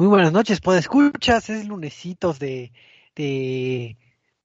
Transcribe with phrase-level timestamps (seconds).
[0.00, 2.72] Muy buenas noches, pues escuchas, es lunesitos de,
[3.14, 3.98] de,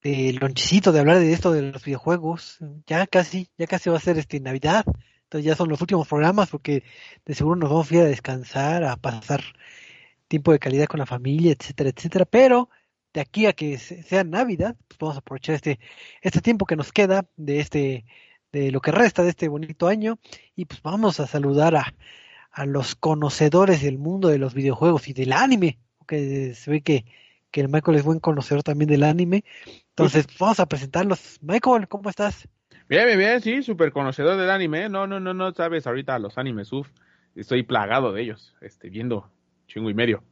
[0.03, 2.57] de lonchecito de hablar de esto de los videojuegos.
[2.85, 4.83] Ya casi, ya casi va a ser este Navidad.
[5.23, 6.83] Entonces ya son los últimos programas porque
[7.25, 9.45] de seguro nos vamos a ir a descansar, a pasar
[10.27, 12.25] tiempo de calidad con la familia, etcétera, etcétera.
[12.25, 12.69] Pero
[13.13, 15.79] de aquí a que sea Navidad, pues vamos a aprovechar este,
[16.21, 18.05] este tiempo que nos queda de este,
[18.51, 20.19] de lo que resta de este bonito año
[20.53, 21.93] y pues vamos a saludar a,
[22.55, 27.05] a los conocedores del mundo de los videojuegos y del anime, porque se ve que,
[27.51, 29.43] que el Michael es buen conocedor también del anime.
[29.89, 31.37] Entonces, vamos a presentarlos.
[31.41, 32.47] Michael, ¿cómo estás?
[32.87, 34.87] Bien, bien, bien, sí, súper conocedor del anime.
[34.87, 36.87] No, no, no, no, sabes, ahorita los animes, uff,
[37.35, 39.29] estoy plagado de ellos, este, viendo
[39.67, 40.23] chingo y medio.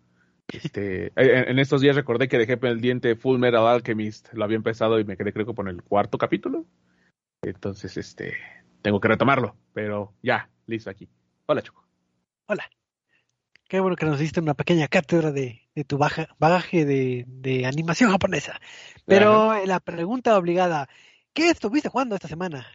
[0.47, 5.03] Este, en, estos días recordé que dejé pendiente Full Metal Alchemist, lo había empezado y
[5.03, 6.65] me quedé creo que por el cuarto capítulo.
[7.41, 8.37] Entonces, este,
[8.81, 11.09] tengo que retomarlo, pero ya, listo aquí.
[11.47, 11.82] Hola, Choco.
[12.45, 12.69] Hola.
[13.69, 18.59] Qué bueno que nos diste una pequeña cátedra de, tu baja, bagaje de, animación japonesa.
[19.05, 20.89] Pero la pregunta obligada,
[21.31, 22.67] ¿qué estuviste jugando esta semana?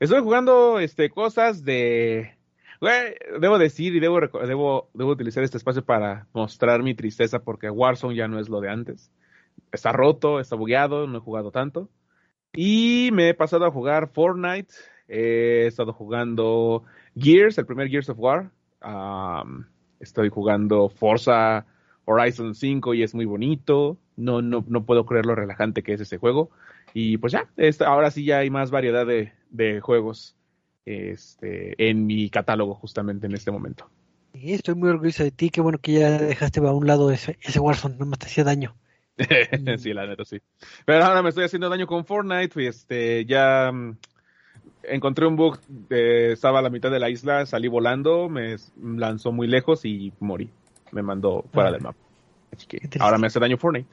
[0.00, 2.38] Estoy jugando este, cosas de...
[3.38, 8.16] debo decir y debo, debo, debo utilizar este espacio para mostrar mi tristeza porque Warzone
[8.16, 9.12] ya no es lo de antes.
[9.72, 11.90] Está roto, está bugueado, no he jugado tanto.
[12.54, 14.72] Y me he pasado a jugar Fortnite.
[15.06, 18.50] He estado jugando Gears, el primer Gears of War
[20.00, 21.66] estoy jugando Forza
[22.04, 23.98] Horizon 5 y es muy bonito.
[24.16, 26.50] No, no, no puedo creer lo relajante que es ese juego.
[26.94, 27.48] Y pues ya,
[27.86, 30.36] ahora sí ya hay más variedad de, de juegos
[30.84, 33.88] este, en mi catálogo justamente en este momento.
[34.34, 37.60] estoy muy orgulloso de ti, qué bueno que ya dejaste a un lado ese, ese
[37.60, 38.76] Warzone, no me te hacía daño.
[39.78, 40.40] sí, la neta sí.
[40.84, 43.72] Pero ahora me estoy haciendo daño con Fortnite, este, ya
[44.82, 45.58] encontré un bug,
[45.90, 50.50] estaba a la mitad de la isla, salí volando, me lanzó muy lejos y morí.
[50.90, 51.72] Me mandó fuera ah.
[51.72, 51.98] del mapa.
[52.54, 53.88] Así que ahora me hace daño Fortnite.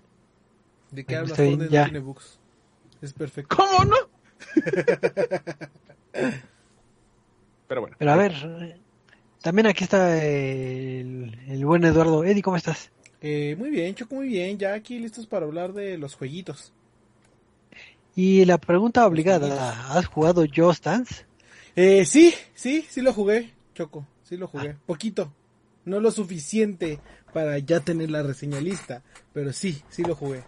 [0.92, 1.38] ¿De qué hablas?
[1.38, 2.40] Fortnite no tiene bugs.
[3.02, 3.56] Es perfecto.
[3.56, 3.96] ¿Cómo no?
[7.68, 7.96] Pero bueno.
[8.00, 8.34] Pero a ver,
[9.42, 12.24] también aquí está el, el buen Eduardo.
[12.24, 12.92] Eddie, ¿cómo estás?
[13.22, 14.58] Eh, muy bien, Choco, muy bien.
[14.58, 16.74] Ya aquí listos para hablar de los jueguitos.
[18.22, 21.26] Y la pregunta obligada, ¿has jugado Just Dance?
[21.74, 24.72] Eh, sí, sí, sí lo jugué, Choco, sí lo jugué.
[24.72, 24.78] Ah.
[24.86, 25.32] Poquito,
[25.86, 27.00] no lo suficiente
[27.34, 30.44] para ya tener la reseña lista, pero sí, sí lo jugué.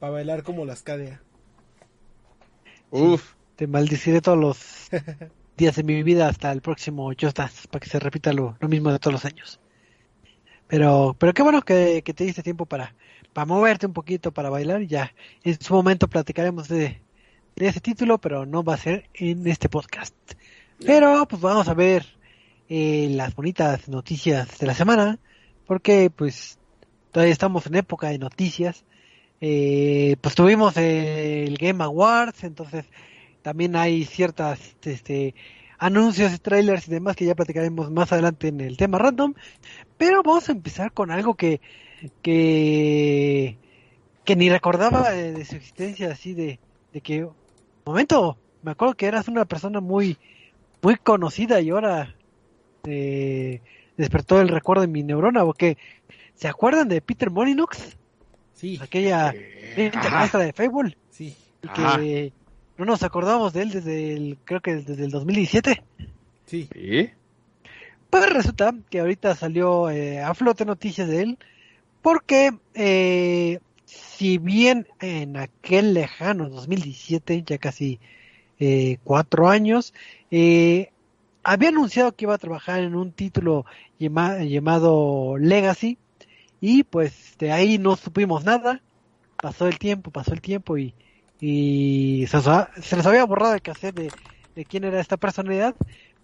[0.00, 1.22] Para bailar como las cadea.
[2.90, 3.32] Uf.
[3.56, 4.90] te maldiciré todos los
[5.56, 8.92] días de mi vida hasta el próximo Just Dance, para que se repita lo, mismo
[8.92, 9.60] de todos los años.
[10.68, 12.94] Pero, pero qué bueno que, que te diste tiempo para,
[13.32, 15.14] para moverte un poquito, para bailar y ya.
[15.42, 17.00] En su momento platicaremos de,
[17.56, 20.14] de ese título, pero no va a ser en este podcast.
[20.84, 22.04] Pero pues vamos a ver
[22.68, 25.18] eh, las bonitas noticias de la semana,
[25.66, 26.58] porque pues
[27.12, 28.84] todavía estamos en época de noticias.
[29.40, 32.86] Eh, pues tuvimos el Game Awards, entonces
[33.42, 35.34] también hay ciertas este,
[35.78, 39.34] anuncios, trailers y demás que ya platicaremos más adelante en el tema random.
[39.96, 41.60] Pero vamos a empezar con algo que
[42.22, 43.56] que,
[44.24, 46.58] que ni recordaba de, su existencia así de,
[46.92, 47.28] de que
[47.84, 50.18] momento me acuerdo que eras una persona muy
[50.82, 52.14] muy conocida y ahora
[52.84, 53.60] eh,
[53.96, 55.78] despertó el recuerdo en mi neurona porque
[56.34, 57.96] ¿se acuerdan de Peter Molyneux?
[58.52, 58.78] Sí.
[58.82, 60.96] Aquella eh, maestra de Fable.
[61.10, 61.36] Sí.
[61.62, 62.32] Y que
[62.76, 65.82] no nos acordamos de él desde el creo que desde el 2017.
[66.46, 66.68] Sí.
[66.72, 67.10] ¿Sí?
[68.10, 71.38] Pues resulta que ahorita salió eh, a flote noticias de él
[72.02, 73.58] porque eh,
[74.16, 78.00] si bien en aquel lejano 2017, ya casi
[78.58, 79.94] eh, cuatro años,
[80.30, 80.90] eh,
[81.42, 83.66] había anunciado que iba a trabajar en un título
[83.98, 85.98] llamado Legacy
[86.60, 88.80] y pues de ahí no supimos nada.
[89.36, 90.94] Pasó el tiempo, pasó el tiempo y,
[91.40, 92.40] se,
[92.82, 94.10] se, les había borrado el cassette de,
[94.54, 95.74] de quién era esta personalidad,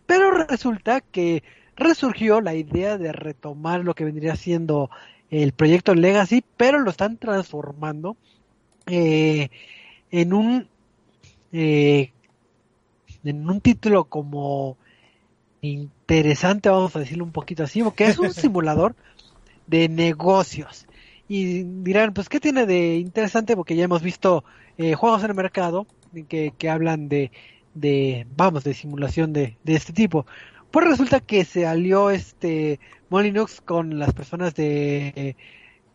[0.06, 1.42] pero resulta que
[1.76, 4.90] resurgió la idea de retomar lo que vendría siendo
[5.30, 8.16] el proyecto Legacy, pero lo están transformando
[8.86, 9.48] eh,
[10.10, 10.68] en un
[11.52, 12.12] eh,
[13.24, 14.76] en un título como
[15.60, 18.94] interesante, vamos a decirlo un poquito así, porque es un simulador
[19.66, 20.86] de negocios.
[21.28, 23.54] Y dirán, pues, ¿qué tiene de interesante?
[23.54, 24.44] Porque ya hemos visto
[24.78, 25.86] eh, juegos en el mercado
[26.28, 27.30] que, que hablan de,
[27.74, 30.26] de, vamos, de simulación de, de este tipo.
[30.70, 32.78] Pues resulta que se alió este
[33.08, 35.36] Molyneux con las personas de,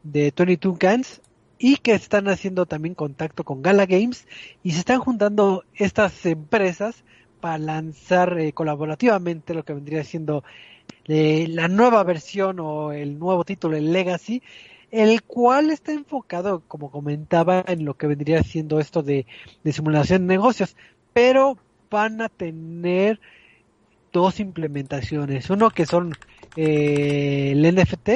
[0.03, 1.21] de 22 Cans
[1.57, 4.27] y que están haciendo también contacto con Gala Games
[4.63, 7.03] y se están juntando estas empresas
[7.39, 10.43] para lanzar eh, colaborativamente lo que vendría siendo
[11.07, 14.41] eh, la nueva versión o el nuevo título, el Legacy,
[14.91, 19.25] el cual está enfocado, como comentaba, en lo que vendría siendo esto de,
[19.63, 20.75] de simulación de negocios,
[21.13, 21.57] pero
[21.89, 23.19] van a tener
[24.15, 25.49] dos implementaciones.
[25.49, 26.13] Uno que son
[26.55, 28.09] eh, el NFT,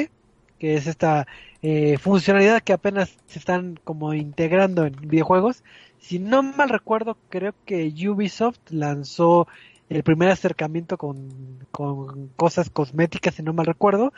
[0.58, 1.28] que es esta
[1.62, 5.62] eh, funcionalidad que apenas se están como integrando en videojuegos.
[6.00, 9.46] Si no mal recuerdo, creo que Ubisoft lanzó
[9.90, 14.14] el primer acercamiento con, con cosas cosméticas, si no mal recuerdo.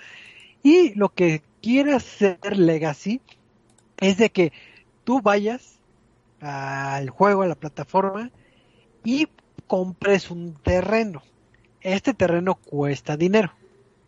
[0.61, 3.21] Y lo que quiere hacer Legacy
[3.97, 4.51] es de que
[5.03, 5.79] tú vayas
[6.41, 8.29] al juego, a la plataforma
[9.03, 9.27] y
[9.65, 11.23] compres un terreno.
[11.81, 13.53] Este terreno cuesta dinero.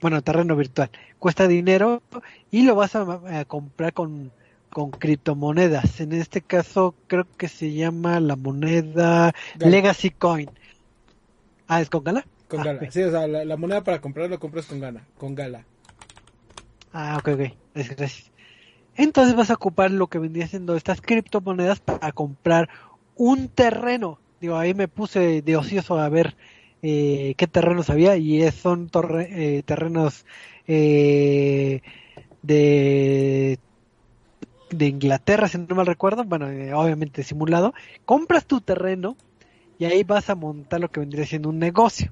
[0.02, 0.90] Bueno, terreno virtual.
[1.18, 2.04] Cuesta dinero
[2.52, 4.32] y lo vas a, comprar con,
[4.70, 6.02] con criptomonedas.
[6.02, 10.50] En este caso creo que se llama la moneda Legacy Coin.
[11.68, 12.26] Ah, ¿es con Gala?
[12.48, 12.92] Con ah, Gala.
[12.92, 15.04] Sí, o sea, la, moneda para comprar lo compras con Gala.
[15.18, 15.66] Con Gala.
[16.92, 17.42] Ah, ok, ok.
[17.74, 18.32] Gracias.
[18.96, 22.70] Entonces vas a ocupar lo que vendría siendo estas criptomonedas para comprar
[23.16, 24.20] un terreno.
[24.40, 26.36] Digo, ahí me puse de ocioso a ver
[26.84, 28.90] eh, qué terrenos había y son
[29.30, 30.26] eh, terrenos
[30.68, 31.82] eh,
[32.42, 33.58] de
[34.88, 36.48] Inglaterra, si no mal recuerdo, bueno,
[36.78, 37.74] obviamente simulado,
[38.06, 39.16] compras tu terreno
[39.78, 42.12] y ahí vas a montar lo que vendría siendo un negocio.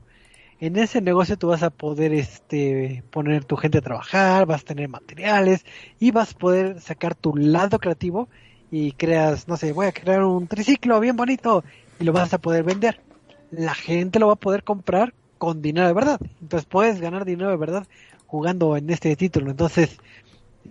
[0.59, 4.65] En ese negocio tú vas a poder este poner tu gente a trabajar, vas a
[4.65, 5.65] tener materiales
[5.99, 8.29] y vas a poder sacar tu lado creativo
[8.69, 11.63] y creas, no sé, voy a crear un triciclo bien bonito
[11.99, 13.10] y lo vas a poder vender.
[13.51, 16.19] La gente lo va a poder comprar con dinero de verdad.
[16.41, 17.87] Entonces puedes ganar dinero de verdad
[18.27, 19.51] jugando en este título.
[19.51, 19.97] Entonces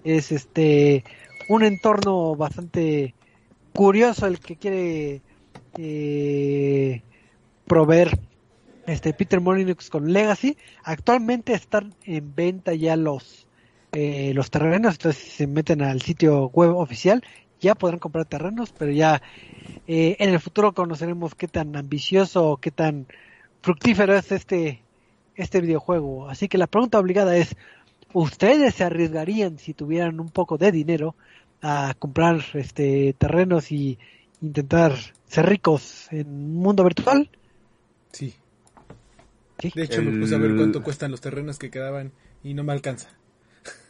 [0.05, 1.05] es este
[1.49, 3.15] un entorno bastante
[3.75, 5.23] curioso el que quiere
[5.77, 7.03] eh,
[7.67, 8.19] proveer
[8.87, 10.57] este Peter Molyneux con Legacy.
[10.85, 13.47] Actualmente están en venta ya los
[13.93, 17.25] eh, los terrenos, entonces se meten al sitio web oficial
[17.61, 19.23] ya podrán comprar terrenos, pero ya
[19.87, 23.07] eh, en el futuro conoceremos qué tan ambicioso o qué tan
[23.63, 24.83] fructífero es este,
[25.37, 26.29] este videojuego.
[26.29, 27.57] Así que la pregunta obligada es,
[28.13, 31.15] ¿ustedes se arriesgarían si tuvieran un poco de dinero
[31.63, 33.99] a comprar este terrenos y
[34.41, 34.95] intentar
[35.27, 37.31] ser ricos en un mundo virtual?
[38.13, 38.35] Sí.
[39.75, 42.13] De hecho, me puse a ver cuánto cuestan los terrenos que quedaban
[42.43, 43.11] y no me alcanza.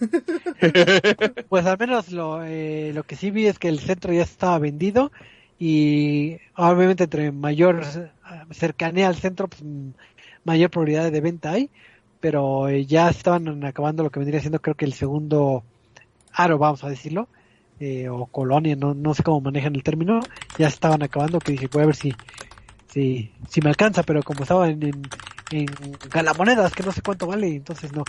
[1.48, 4.58] pues al menos lo, eh, lo que sí vi es que el centro ya estaba
[4.58, 5.12] vendido
[5.58, 7.84] y obviamente entre mayor
[8.50, 9.62] cercanía al centro, pues,
[10.44, 11.70] mayor probabilidad de venta hay,
[12.20, 15.64] pero eh, ya estaban acabando lo que vendría siendo creo que el segundo
[16.32, 17.28] aro, vamos a decirlo,
[17.78, 20.20] eh, o colonia, no, no sé cómo manejan el término,
[20.58, 22.14] ya estaban acabando, que dije, voy a ver si,
[22.86, 25.02] si, si me alcanza, pero como estaba en, en,
[25.50, 25.66] en
[26.10, 28.04] galamonedas, que no sé cuánto vale, entonces no,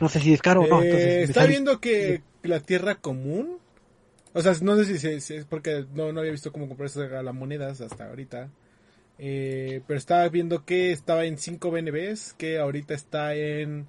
[0.00, 0.82] no sé si es caro o no.
[0.82, 3.58] Eh, está viendo que la tierra común,
[4.32, 7.80] o sea, no sé si, es porque no, no había visto cómo comprar esas monedas
[7.80, 8.50] hasta ahorita.
[9.18, 13.88] Eh, pero estaba viendo que estaba en 5 BNBs, que ahorita está en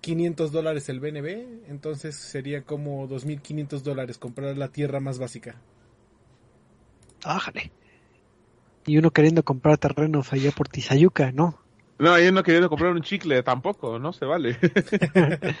[0.00, 5.56] 500 dólares el BNB, entonces sería como 2.500 dólares comprar la tierra más básica.
[7.24, 7.72] Ájale.
[8.86, 11.58] Y uno queriendo comprar terrenos allá por Tizayuca, ¿no?
[11.98, 14.56] No, yo no queriendo comprar un chicle tampoco, no se vale.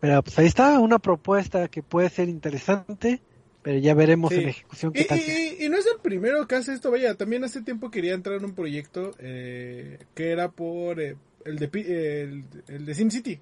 [0.00, 3.20] pero pues ahí está una propuesta que puede ser interesante,
[3.62, 5.18] pero ya veremos en ejecución qué y, tal.
[5.18, 8.44] Y, no es el primero que hace esto, vaya, también hace tiempo quería entrar en
[8.44, 13.40] un proyecto eh, que era por eh, el, de, el, el de SimCity,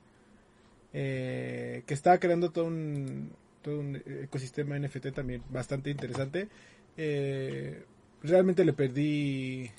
[0.92, 3.30] eh, que estaba creando todo un,
[3.62, 6.48] todo un ecosistema NFT también bastante interesante.
[8.22, 9.70] realmente le perdí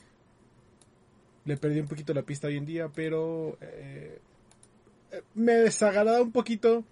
[1.46, 4.20] le perdí un poquito la pista hoy en día, pero eh,
[5.34, 6.84] me desagrada un poquito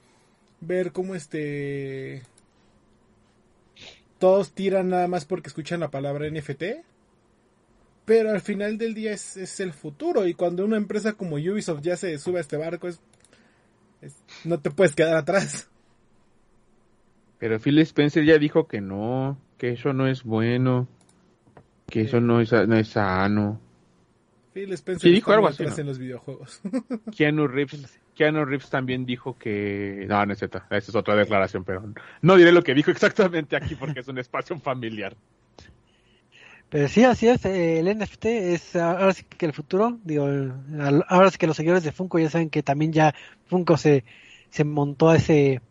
[0.62, 2.24] ver cómo este
[4.20, 6.64] todos tiran nada más porque escuchan la palabra NFT.
[8.06, 10.28] Pero al final del día es, el futuro.
[10.28, 13.02] Y cuando una empresa como Ubisoft ya se sube a este barco, es,
[14.46, 15.70] no te puedes quedar atrás.
[17.38, 20.88] Pero Phil Spencer ya dijo que no, que eso no es bueno,
[21.88, 23.60] que eso no es, no es sano.
[24.54, 26.62] Phil Spencer sí, dijo algo así, en los videojuegos.
[27.16, 30.06] Keanu Reeves, Keanu Reeves también dijo que...
[30.08, 31.84] No, no es cierto, esa es otra declaración, pero
[32.22, 35.16] no diré lo que dijo exactamente aquí porque es un espacio familiar.
[36.70, 40.28] Pero sí, así es, el NFT es ahora sí que el futuro, digo,
[41.08, 43.14] ahora sí que los seguidores de Funko ya saben que también ya
[43.46, 44.04] Funko se,
[44.50, 45.62] se montó a ese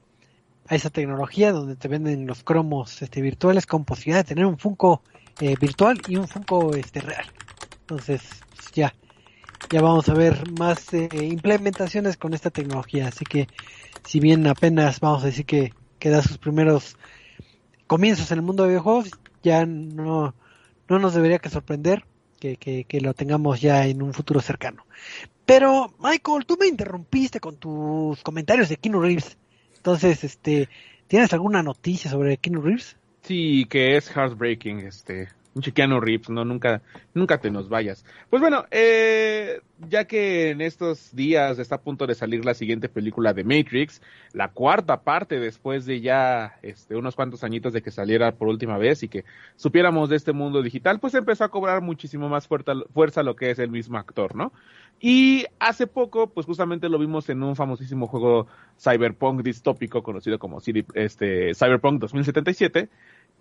[0.69, 4.59] a esa tecnología donde te venden los cromos este virtuales con posibilidad de tener un
[4.59, 5.03] Funko
[5.41, 7.27] eh, virtual y un Funko este real.
[7.81, 8.23] Entonces,
[8.73, 8.95] ya,
[9.71, 13.09] ya vamos a ver más eh, implementaciones con esta tecnología.
[13.09, 13.49] Así que,
[14.05, 16.97] si bien apenas vamos a decir que que da sus primeros
[17.87, 19.13] comienzos en el mundo de videojuegos,
[19.45, 20.35] ya no,
[20.89, 22.05] no nos debería que sorprender
[22.41, 24.85] que, que, lo tengamos ya en un futuro cercano.
[25.47, 29.39] Pero, Michael, tú me interrumpiste con tus comentarios de Keanu Reeves.
[29.77, 30.69] Entonces, este,
[31.07, 32.97] ¿tienes alguna noticia sobre Keanu Reeves?
[33.23, 35.29] Sí, que es heartbreaking, este,
[35.61, 36.83] chiquiano Rips, no, nunca,
[37.15, 38.05] nunca te nos vayas.
[38.31, 42.89] Pues bueno, eh, ya que en estos días está a punto de salir la siguiente
[42.89, 44.01] película de Matrix,
[44.33, 48.79] la cuarta parte después de ya este, unos cuantos añitos de que saliera por última
[48.79, 49.25] vez y que
[49.57, 53.59] supiéramos de este mundo digital, pues empezó a cobrar muchísimo más fuerza, lo que es
[53.59, 54.53] el mismo actor, ¿no?
[55.01, 58.47] Y hace poco, pues justamente lo vimos en un famosísimo juego
[58.79, 60.61] cyberpunk distópico conocido como
[60.95, 62.89] este, Cyberpunk 2077,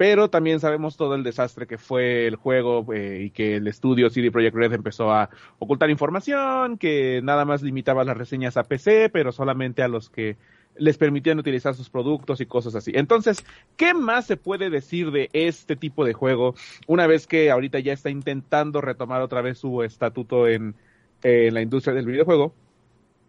[0.02, 4.10] pero también sabemos todo el desastre que fue el juego eh, y que el estudio
[4.10, 5.30] CD Projekt Red empezó a
[5.60, 10.38] ocultar información, que nada más limitaba las reseñas a PC, pero solamente a los que
[10.76, 12.92] les permitían utilizar sus productos y cosas así.
[12.96, 13.46] Entonces,
[13.78, 16.56] ¿qué más se puede decir de este tipo de juego
[16.88, 20.74] una vez que ahorita ya está intentando retomar otra vez su estatuto en,
[21.22, 22.56] en la industria del videojuego?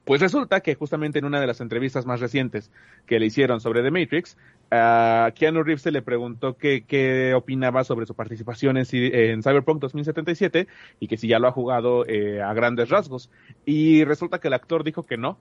[0.05, 2.73] Pues resulta que justamente en una de las entrevistas más recientes
[3.07, 4.37] que le hicieron sobre The Matrix,
[4.73, 10.67] a Keanu Reeves se le preguntó qué opinaba sobre su participación en, Cyberpunk 2077
[10.99, 13.31] y que si ya lo ha jugado eh, a grandes rasgos.
[13.65, 15.39] Y resulta que el actor dijo que no,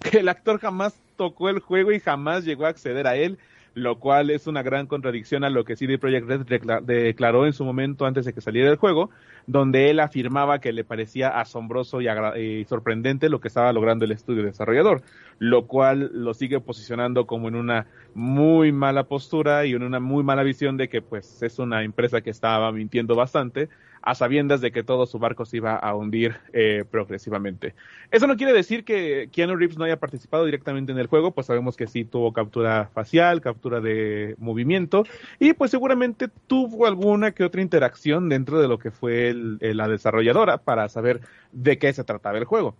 [0.00, 3.38] que el actor jamás tocó el juego y jamás llegó a acceder a él
[3.74, 7.64] lo cual es una gran contradicción a lo que CD Projekt Red declaró en su
[7.64, 9.10] momento antes de que saliera el juego,
[9.46, 14.42] donde él afirmaba que le parecía asombroso y, sorprendente lo que estaba logrando el estudio
[14.42, 15.02] desarrollador,
[15.38, 20.22] lo cual lo sigue posicionando como en una muy mala postura y en una muy
[20.22, 23.68] mala visión de que pues es una empresa que estaba mintiendo bastante
[24.02, 27.74] a sabiendas de que todo su barco se iba a hundir eh, progresivamente.
[28.10, 31.46] Eso no quiere decir que Keanu Reeves no haya participado directamente en el juego, pues
[31.46, 35.04] sabemos que sí tuvo captura facial, captura de movimiento,
[35.38, 40.58] y pues seguramente tuvo alguna que otra interacción dentro de lo que fue la desarrolladora
[40.58, 41.20] para saber
[41.52, 42.74] de qué se trataba el juego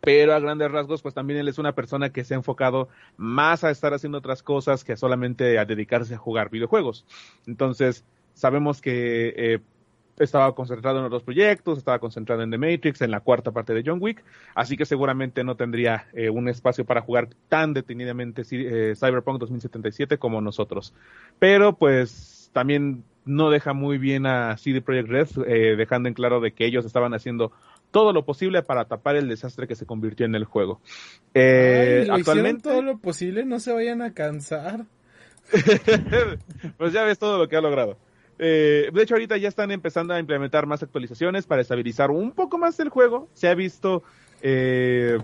[0.00, 3.64] pero a grandes rasgos, pues también él es una persona que se ha enfocado más
[3.64, 7.04] a estar haciendo otras cosas que solamente a dedicarse a jugar videojuegos.
[7.46, 9.60] Entonces, sabemos que eh,
[10.20, 13.82] estaba concentrado en otros proyectos, estaba concentrado en The Matrix, en la cuarta parte de
[13.84, 14.22] John Wick,
[14.54, 20.18] así que seguramente no tendría eh, un espacio para jugar tan detenidamente eh, Cyberpunk 2077
[20.18, 20.94] como nosotros.
[21.38, 26.40] Pero pues también no deja muy bien a CD Projekt Red, eh, dejando en claro
[26.40, 27.52] de que ellos estaban haciendo
[27.90, 30.80] todo lo posible para tapar el desastre que se convirtió en el juego.
[31.34, 34.86] actualmente todo lo posible, no se vayan a cansar.
[36.76, 37.96] pues ya ves todo lo que ha logrado.
[38.38, 42.58] Eh, de hecho, ahorita ya están empezando a implementar más actualizaciones para estabilizar un poco
[42.58, 43.28] más el juego.
[43.32, 44.02] Se ha visto,
[44.42, 45.18] eh,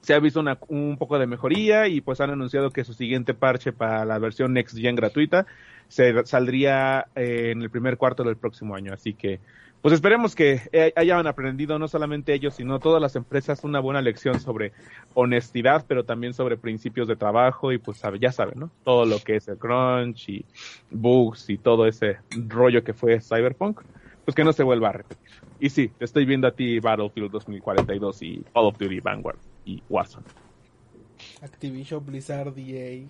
[0.00, 3.72] se ha visto un poco de mejoría y pues han anunciado que su siguiente parche
[3.72, 5.46] para la versión Next Gen gratuita
[5.88, 8.92] se saldría eh, en el primer cuarto del próximo año.
[8.92, 9.40] Así que
[9.80, 14.02] pues esperemos que eh, hayan aprendido no solamente ellos, sino todas las empresas una buena
[14.02, 14.72] lección sobre
[15.14, 18.72] honestidad, pero también sobre principios de trabajo y pues ya saben, ¿no?
[18.82, 20.46] Todo lo que es el crunch y
[20.90, 23.80] bugs y todo ese rollo que fue Cyberpunk,
[24.24, 25.30] pues que no se vuelva a repetir.
[25.60, 29.82] Y sí, te estoy viendo a ti Battlefield 2042 y Call of Duty Vanguard y
[29.88, 30.26] Warzone.
[31.42, 33.06] Activision Blizzard EA.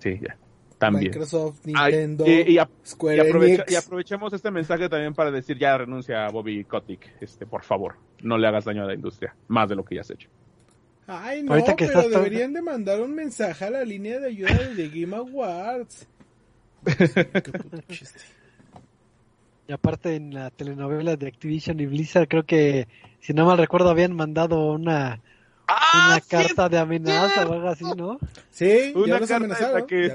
[0.00, 0.41] Sí, ya.
[0.82, 1.12] También.
[1.12, 7.46] Microsoft, Nintendo, y, aprovechemos este mensaje también para decir ya renuncia a Bobby Kotick, este,
[7.46, 10.10] por favor, no le hagas daño a la industria, más de lo que ya has
[10.10, 10.28] hecho.
[11.06, 15.00] Ay, no, pero deberían de mandar un mensaje a la línea de ayuda de The
[15.00, 16.08] Game Awards.
[19.68, 22.88] Y aparte en la telenovela de Activision y Blizzard, creo que,
[23.20, 25.20] si no mal recuerdo, habían mandado una
[25.66, 28.18] Ah, una carta de amenaza o algo así, ¿no?
[28.50, 30.14] Sí, una carta que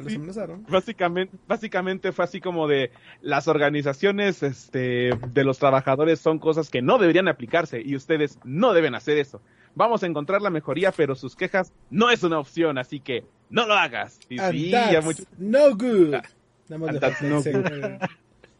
[0.70, 6.84] Básicamente, básicamente fue así como de las organizaciones este, de los trabajadores son cosas que
[6.84, 9.42] no deberían aplicarse y ustedes no deben hacer eso.
[9.74, 13.66] Vamos a encontrar la mejoría, pero sus quejas no es una opción, así que no
[13.66, 14.20] lo hagas.
[14.30, 15.24] Y sí, ya mucho...
[15.39, 16.13] no good.
[16.13, 16.24] Ah,
[16.70, 18.01] no good.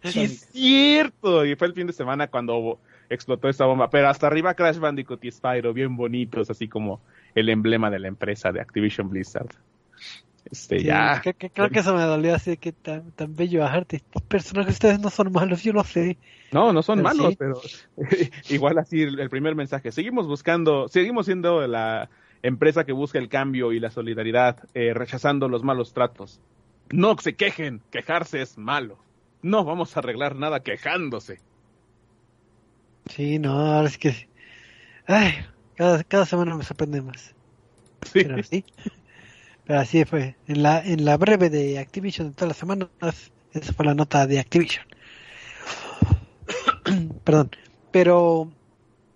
[0.04, 1.46] Sí, es cierto.
[1.46, 3.90] Y fue el fin de semana cuando explotó esta bomba.
[3.90, 7.02] Pero hasta arriba Crash Bandicoot y Spyro, bien bonitos, así como
[7.36, 9.50] el emblema de la empresa de Activision Blizzard.
[10.50, 11.22] Este, ya.
[11.22, 13.98] creo que eso me dolió así que tan, tan bello bajarte.
[13.98, 16.18] Estos personajes ustedes no son malos, yo lo sé.
[16.52, 17.60] No, no son malos, pero
[18.50, 19.92] igual así el, primer mensaje.
[19.92, 22.10] Seguimos buscando, seguimos siendo la
[22.44, 26.40] empresa que busca el cambio y la solidaridad, eh, rechazando los malos tratos.
[26.90, 28.98] No se quejen, quejarse es malo.
[29.42, 31.42] No vamos a arreglar nada quejándose.
[33.14, 34.28] Sí, no, ahora es que.
[35.06, 35.34] Ay,
[35.76, 37.34] cada, cada semana me sorprende más.
[38.12, 38.64] Sí.
[39.66, 40.36] Pero así fue.
[40.48, 42.90] En la, en la breve de Activision de todas las semanas,
[43.54, 44.86] esa fue la nota de Activision.
[47.24, 47.52] Perdón.
[47.92, 48.52] Pero,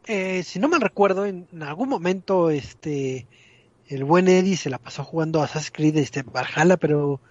[0.07, 3.27] eh, si no me recuerdo, en, algún momento, este,
[3.87, 7.21] el buen Eddie se la pasó jugando Assassin's Creed, este, Valhalla, pero,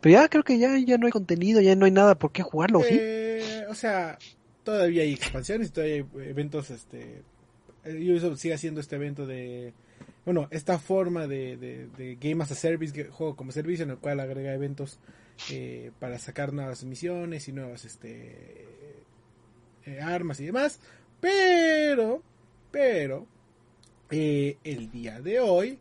[0.00, 2.42] pero ya creo que ya, ya no hay contenido, ya no hay nada por qué
[2.42, 2.96] jugarlo, ¿sí?
[2.98, 4.18] Eh, o sea,
[4.64, 7.22] todavía hay expansiones, todavía hay eventos, este,
[7.84, 9.72] Ubisoft sigue haciendo este evento de
[10.24, 14.20] bueno, esta forma de, de, Game as a Service, juego como servicio, en el cual
[14.20, 14.98] agrega eventos
[15.50, 18.66] eh, para sacar nuevas misiones y nuevas este,
[19.84, 20.78] eh, armas y demás.
[21.20, 22.22] Pero,
[22.70, 23.26] pero,
[24.10, 25.78] eh, el día de hoy,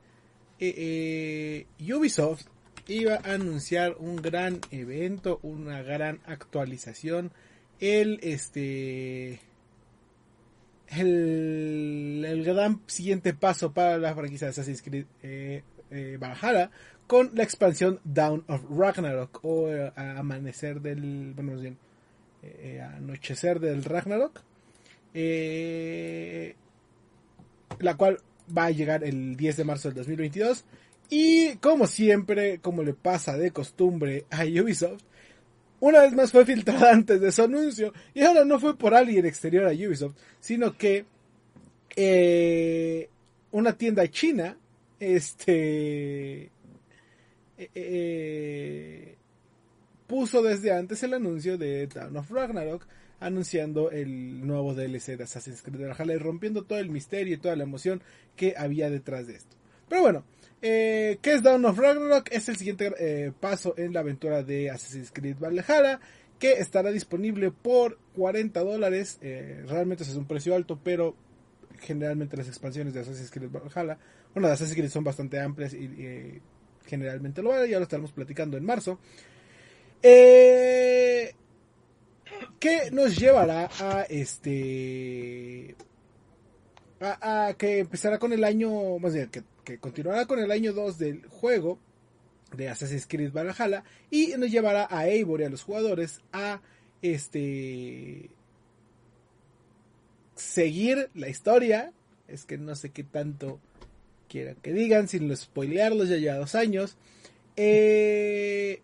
[1.79, 2.45] Ubisoft
[2.87, 7.31] iba a anunciar un gran evento, una gran actualización.
[7.81, 9.41] El, este,
[10.87, 16.69] el, gran siguiente paso para la franquicia de Assassin's Creed eh, eh, Valhalla
[17.07, 21.77] con la expansión Down of Ragnarok o eh, Amanecer del, bueno, bien,
[22.97, 24.41] Anochecer del Ragnarok,
[27.79, 28.19] la cual
[28.55, 30.65] va a llegar el 10 de marzo del 2022
[31.09, 35.01] y como siempre, como le pasa de costumbre a Ubisoft,
[35.81, 39.25] una vez más fue filtrada antes de su anuncio y ahora no fue por alguien
[39.25, 41.05] exterior a Ubisoft, sino que
[41.95, 43.09] eh,
[43.51, 44.57] una tienda china
[44.99, 46.43] este
[47.57, 49.15] eh, eh,
[50.07, 52.85] puso desde antes el anuncio de Dawn of Ragnarok
[53.19, 57.55] anunciando el nuevo DLC de Assassin's Creed Valhalla y rompiendo todo el misterio y toda
[57.55, 58.01] la emoción
[58.35, 59.55] que había detrás de esto.
[59.87, 60.23] Pero bueno,
[60.61, 62.29] eh, ¿Qué es Dawn of Ragnarok?
[62.31, 65.99] Es el siguiente eh, paso en la aventura de Assassin's Creed Valhalla,
[66.39, 69.17] que estará disponible por 40 dólares.
[69.21, 71.15] Eh, realmente es un precio alto, pero
[71.79, 73.97] generalmente las expansiones de Assassin's Creed Valhalla,
[74.33, 76.39] bueno, las Assassin's Creed son bastante amplias y
[76.85, 78.99] generalmente lo vale, ya lo estaremos platicando en marzo.
[80.01, 81.33] ¿Qué
[82.91, 85.75] nos llevará a este
[87.01, 89.43] a, que empezará con el año, más bien, que,
[89.79, 91.79] continuará con el año 2 del juego
[92.55, 96.61] de Assassin's Creed Valhalla y nos llevará a Eivor y a los jugadores a
[97.01, 98.29] este
[100.35, 101.93] seguir la historia.
[102.27, 103.59] Es que no sé qué tanto
[104.29, 106.97] quieran que digan, sin los spoilearlos, ya lleva dos años.
[107.55, 108.81] Eh,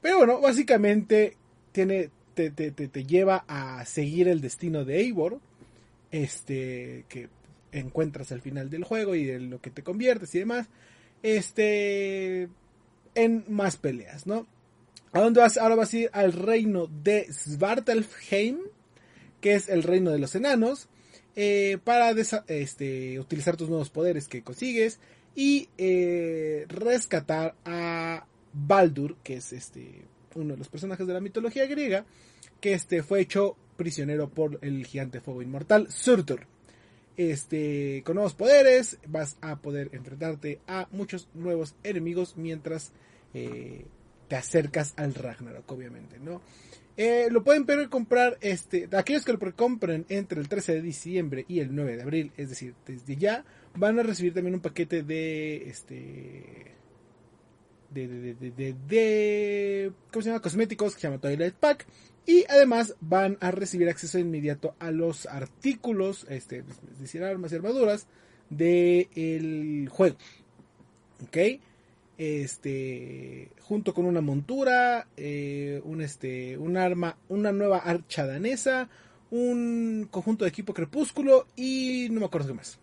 [0.00, 1.36] pero bueno, básicamente
[1.72, 5.40] tiene, te, te, te, lleva a seguir el destino de Eivor.
[6.12, 7.28] Este, que
[7.80, 10.68] encuentras al final del juego y de lo que te conviertes y demás,
[11.22, 12.48] este,
[13.14, 14.46] en más peleas, ¿no?
[15.12, 15.56] ¿A dónde vas?
[15.56, 18.58] Ahora vas a ir al reino de Svartalfheim,
[19.40, 20.88] que es el reino de los enanos,
[21.34, 22.10] eh, para
[22.48, 25.00] este, utilizar tus nuevos poderes que consigues
[25.34, 30.02] y eh, rescatar a Baldur, que es este,
[30.34, 32.04] uno de los personajes de la mitología griega,
[32.60, 36.46] que este, fue hecho prisionero por el gigante fuego inmortal Surtur
[37.16, 42.92] este, con nuevos poderes, vas a poder enfrentarte a muchos nuevos enemigos mientras
[43.34, 43.86] eh,
[44.28, 46.40] te acercas al Ragnarok, obviamente, ¿no?
[46.96, 51.44] Eh, lo pueden pero comprar, este, aquellos que lo precompren entre el 13 de diciembre
[51.46, 55.02] y el 9 de abril, es decir, desde ya, van a recibir también un paquete
[55.02, 56.72] de, este,
[57.90, 60.40] de, de, de, de, ¿cómo se llama?
[60.40, 61.86] Cosméticos que se llama Toilet Pack,
[62.26, 67.54] y además van a recibir acceso inmediato a los artículos, este, es decir, armas y
[67.54, 68.08] armaduras
[68.50, 70.16] del juego.
[71.24, 71.60] ¿Ok?
[72.18, 78.88] Este, junto con una montura, eh, un, este, un arma, una nueva archa danesa,
[79.30, 82.78] un conjunto de equipo crepúsculo y no me acuerdo qué más.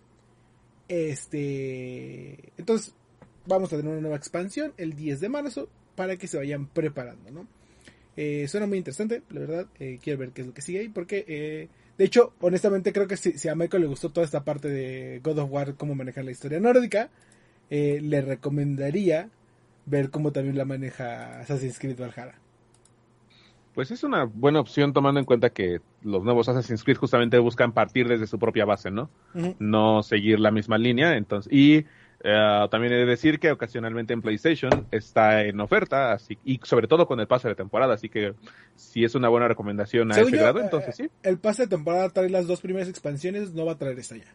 [0.87, 2.93] Este, entonces
[3.45, 7.31] vamos a tener una nueva expansión el 10 de marzo para que se vayan preparando,
[7.31, 7.47] ¿no?
[8.15, 9.67] Eh, suena muy interesante, la verdad.
[9.79, 10.89] Eh, quiero ver qué es lo que sigue ahí.
[10.89, 14.67] Porque, eh, de hecho, honestamente creo que si, a Michael le gustó toda esta parte
[14.69, 17.09] de God of War, cómo manejar la historia nórdica,
[17.69, 19.29] le recomendaría
[19.87, 22.35] ver cómo también la maneja Assassin's Creed Valhalla.
[23.73, 27.71] Pues es una buena opción tomando en cuenta que los nuevos Assassin's Creed justamente buscan
[27.71, 29.09] partir desde su propia base, ¿no?
[29.57, 31.17] No seguir la misma línea.
[31.17, 31.85] Entonces, y
[32.23, 36.87] eh, también he de decir que ocasionalmente en PlayStation está en oferta, así, y sobre
[36.87, 38.33] todo con el pase de temporada, así que
[38.75, 41.09] si es una buena recomendación a ese grado, entonces sí.
[41.21, 44.33] El pase de temporada trae las dos primeras expansiones, no va a traer esta ya.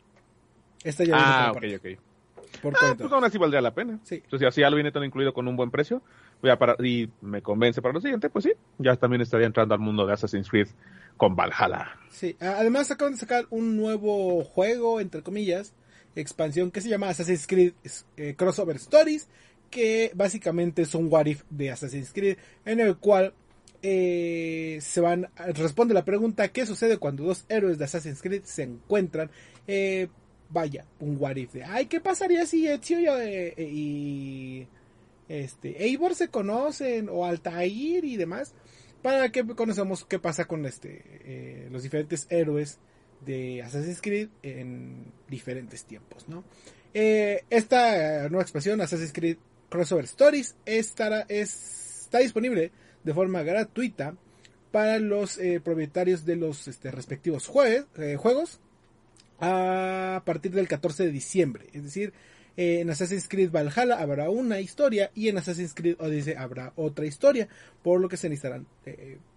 [0.85, 1.98] Esta ya Ah, ok, ok.
[2.62, 3.98] Por ah, pues aún así valdría la pena.
[4.05, 4.16] Sí.
[4.24, 6.03] Entonces, si algo viene todo incluido con un buen precio,
[6.42, 9.81] voy a y me convence para lo siguiente, pues sí, ya también estaría entrando al
[9.81, 10.68] mundo de Assassin's Creed
[11.16, 11.96] con Valhalla.
[12.11, 15.74] Sí, además acaban de sacar un nuevo juego, entre comillas,
[16.20, 17.72] expansión que se llama Assassin's Creed
[18.16, 19.28] eh, Crossover Stories,
[19.70, 23.35] que básicamente es un what if de Assassin's Creed en el cual
[23.83, 28.64] eh, se van responde la pregunta qué sucede cuando dos héroes de Assassin's Creed se
[28.64, 29.31] encuentran
[29.66, 30.09] eh,
[30.50, 32.98] vaya un what if de ay qué pasaría si Ezio
[33.57, 34.66] y,
[35.28, 38.54] este Eivor se conocen o Altair y demás
[39.02, 42.81] para que conozcamos qué pasa con este los diferentes héroes
[43.24, 46.44] de Assassin's Creed en diferentes tiempos no
[46.94, 49.37] esta nueva expansión Assassin's Creed
[49.68, 52.72] Crossover Stories estará, está disponible
[53.04, 54.16] de forma gratuita
[54.70, 57.50] para los eh, propietarios de los este, respectivos
[57.96, 58.61] eh, juegos
[59.40, 61.66] a partir del 14 de diciembre.
[61.72, 62.12] Es decir,
[62.57, 67.07] eh, en Assassin's Creed Valhalla habrá una historia y en Assassin's Creed Odyssey habrá otra
[67.07, 67.48] historia,
[67.83, 68.66] por lo que se necesitarán,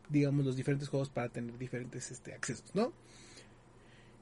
[0.10, 2.94] digamos, los diferentes juegos para tener diferentes este, accesos, ¿no?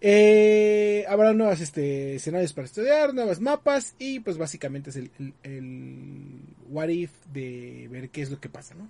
[0.01, 5.11] Eh, habrá nuevos este, escenarios para estudiar, nuevos mapas y pues básicamente es el,
[5.43, 8.87] el, what if de ver qué es lo que pasa, ¿no?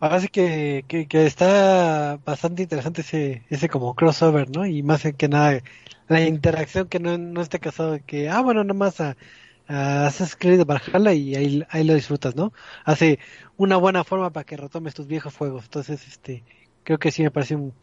[0.00, 4.64] Ahora sí que, que, está bastante interesante ese, ese como crossover, ¿no?
[4.64, 5.60] Y más que nada
[6.08, 9.18] la interacción que no, no esté casado de que, ah, bueno, nomás a,
[9.66, 12.54] a Assassin's Creed Valhalla y ahí, ahí lo disfrutas, ¿no?
[12.84, 13.18] Hace
[13.58, 15.64] una buena forma para que retomes tus viejos juegos.
[15.64, 16.44] Entonces, este,
[16.82, 17.74] creo que sí me parece un,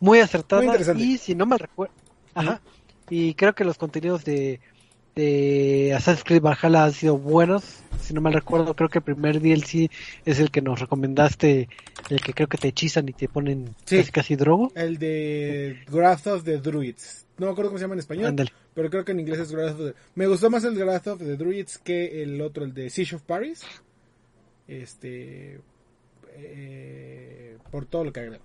[0.00, 1.94] muy acertada y si no me recuerdo,
[2.34, 2.60] ajá,
[3.08, 4.60] y creo que los contenidos de,
[5.14, 9.40] de Assassin's Creed Valhalla han sido buenos, si no me recuerdo, creo que el primer
[9.40, 9.90] DLC
[10.24, 11.68] es el que nos recomendaste,
[12.10, 13.74] el que creo que te hechizan y te ponen
[14.12, 14.72] casi, drogo.
[14.74, 17.26] El de Wrath of the Druids.
[17.38, 18.36] No me acuerdo cómo se llama en español,
[18.74, 19.94] pero creo que en inglés es Wrath of the...
[20.14, 23.22] Me gustó más el Wrath of the Druids que el otro, el de Siege of
[23.22, 23.62] Paris.
[24.68, 25.60] Este...
[26.38, 28.44] Eh, por todo lo que agrego.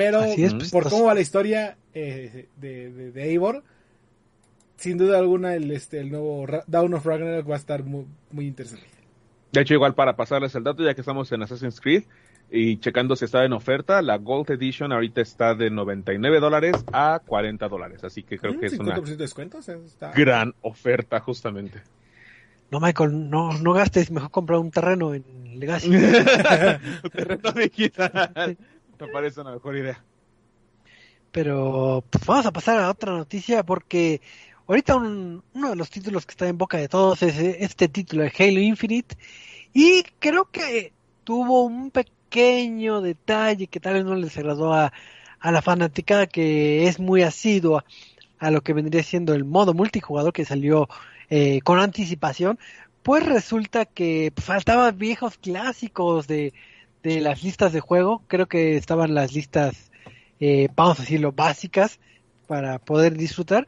[0.00, 3.62] Pero pues, por cómo va la historia eh, de, de, Eivor,
[4.76, 8.46] sin duda alguna el, este, el nuevo Down of Ragnarok va a estar muy, muy
[8.46, 8.86] interesante.
[9.52, 12.04] De hecho, igual para pasarles el dato, ya que estamos en Assassin's Creed
[12.50, 17.20] y checando si está en oferta, la Gold Edition ahorita está de 99 dólares a
[17.26, 18.02] 40 dólares.
[18.02, 18.98] Así que creo mm, que es una
[20.14, 21.82] gran oferta, justamente.
[22.70, 25.24] No, Michael, no, no gastes, mejor comprar un terreno en
[25.58, 25.90] Legacy.
[25.94, 28.56] un terreno digital.
[29.00, 30.02] Me parece una mejor idea.
[31.32, 34.20] Pero pues, vamos a pasar a otra noticia porque
[34.66, 38.32] ahorita uno de los títulos que está en boca de todos es este título de
[38.38, 39.16] Halo Infinite
[39.72, 40.92] y creo que
[41.24, 44.92] tuvo un pequeño detalle que tal vez no les agradó a,
[45.42, 47.84] la fanática que es muy asidua
[48.38, 50.88] a lo que vendría siendo el modo multijugador que salió
[51.30, 52.58] eh, con anticipación,
[53.02, 56.52] pues resulta que faltaban viejos clásicos de,
[57.02, 58.22] de las listas de juego.
[58.28, 59.90] Creo que estaban las listas,
[60.40, 62.00] eh, vamos a decirlo, básicas
[62.46, 63.66] para poder disfrutar.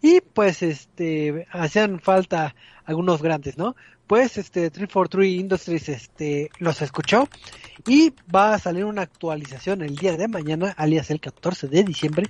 [0.00, 3.74] Y pues este hacían falta algunos grandes, ¿no?
[4.06, 7.28] Pues este 343 Industries este los escuchó
[7.86, 12.24] y va a salir una actualización el día de mañana, alias el 14 de diciembre,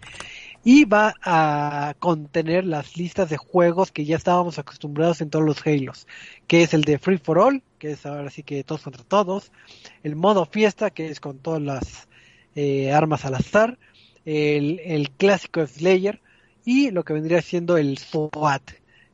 [0.64, 5.66] y va a contener las listas de juegos que ya estábamos acostumbrados en todos los
[5.66, 6.06] Halos,
[6.46, 9.52] que es el de Free for All, que es ahora sí que todos contra todos,
[10.02, 12.08] el modo fiesta, que es con todas las
[12.54, 13.78] eh, armas al azar,
[14.24, 16.20] el, el clásico Slayer
[16.64, 18.62] y lo que vendría siendo el SWAT.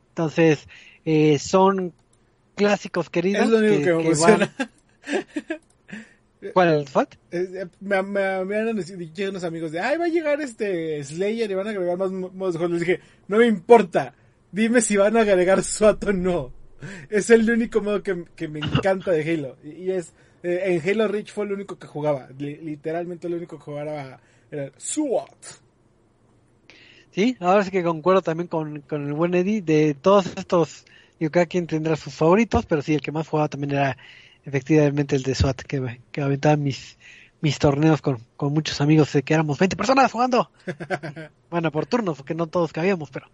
[0.09, 0.67] Entonces,
[1.05, 1.93] eh, son
[2.55, 3.43] clásicos queridos.
[3.43, 4.49] Es lo único que, van...
[6.53, 7.15] ¿Cuál SWAT?
[7.31, 11.49] Eh, me, me, me, han dicho unos amigos de, ay, va a llegar este Slayer
[11.49, 12.73] y van a agregar más modos de juego.
[12.73, 14.13] Les dije, no me importa,
[14.51, 16.53] dime si van a agregar SWAT o no.
[17.09, 19.57] Es el único modo que, que me encanta de Halo.
[19.63, 22.29] Y, es, eh, en Halo Reach fue el único que jugaba.
[22.37, 24.19] literalmente el único que jugaba
[24.51, 25.65] era SWAT.
[27.15, 29.61] Sí, ahora sí que concuerdo también con, con el buen Eddie.
[29.61, 30.83] De todos estos,
[31.17, 33.97] yo cada quien tendrá sus favoritos, pero sí, el que más jugaba también era
[34.45, 36.97] efectivamente el de SWAT, que, que aventaba mis,
[37.41, 40.49] mis torneos con, con muchos amigos, de que éramos 20 personas jugando.
[41.49, 43.27] bueno, por turnos, porque no todos cabíamos, pero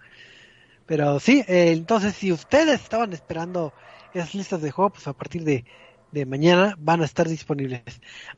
[0.91, 3.73] pero sí, eh, entonces si ustedes estaban esperando
[4.13, 5.63] esas listas de juego, pues a partir de,
[6.11, 7.81] de mañana van a estar disponibles.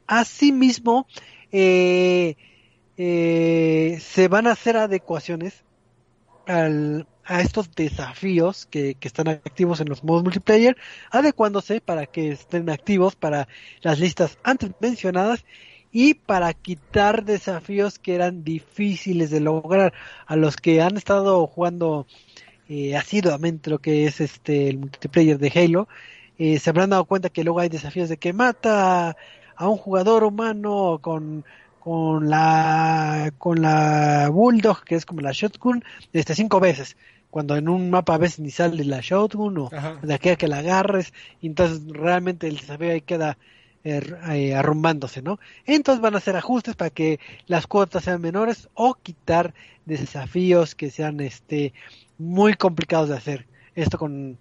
[0.05, 1.07] Asimismo,
[1.51, 2.35] eh,
[2.95, 5.63] eh, se van a hacer adecuaciones
[6.45, 10.77] al, a estos desafíos que, que, están activos en los modos multiplayer,
[11.11, 13.47] adecuándose para que estén activos para
[13.81, 15.45] las listas antes mencionadas
[15.93, 19.93] y para quitar desafíos que eran difíciles de lograr
[20.25, 22.07] a los que han estado jugando
[22.67, 25.87] eh, asiduamente lo que es este el multiplayer de Halo,
[26.39, 29.15] eh, se habrán dado cuenta que luego hay desafíos de que mata
[29.55, 31.45] a un jugador humano con
[31.79, 35.83] con la con la bulldog que es como la shotgun
[36.13, 36.97] este cinco veces
[37.33, 39.97] cuando en un mapa a veces ni sale la shotgun o Ajá.
[40.03, 43.39] de aquí a que la agarres, y entonces realmente el desafío ahí queda
[43.83, 45.39] eh, eh, arrumbándose, ¿no?
[45.65, 49.55] Entonces van a hacer ajustes para que las cuotas sean menores o quitar
[49.87, 51.73] desafíos que sean este
[52.19, 53.47] muy complicados de hacer.
[53.73, 54.37] Esto con,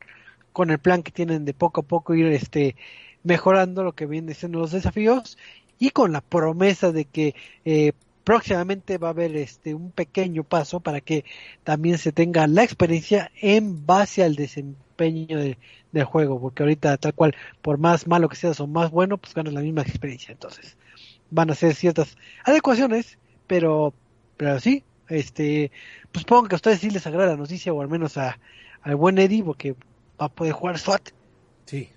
[0.53, 2.77] con el plan que tienen de poco a poco ir este
[3.23, 5.39] mejorando lo que vienen siendo los desafíos
[5.79, 7.93] y con la promesa de que eh,
[8.25, 11.25] próximamente va a haber este un pequeño paso para que
[11.65, 15.59] también se tenga la experiencia en base al desempeño de-
[15.93, 19.35] del juego, porque ahorita tal cual, por más malo que seas o más bueno, pues
[19.35, 20.33] ganas la misma experiencia.
[20.33, 20.77] Entonces,
[21.31, 23.95] van a hacer ciertas adecuaciones, pero,
[24.37, 25.71] pero sí, este,
[26.13, 28.39] pues supongo que a ustedes sí les agrada la noticia, o al menos a,
[28.83, 29.73] al buen Eddie, porque
[30.21, 31.11] va a poder jugar SWAT,
[31.67, 31.89] Sí.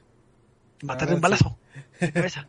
[0.84, 1.24] matarle un sí.
[1.24, 1.58] balazo.
[2.14, 2.48] cabeza.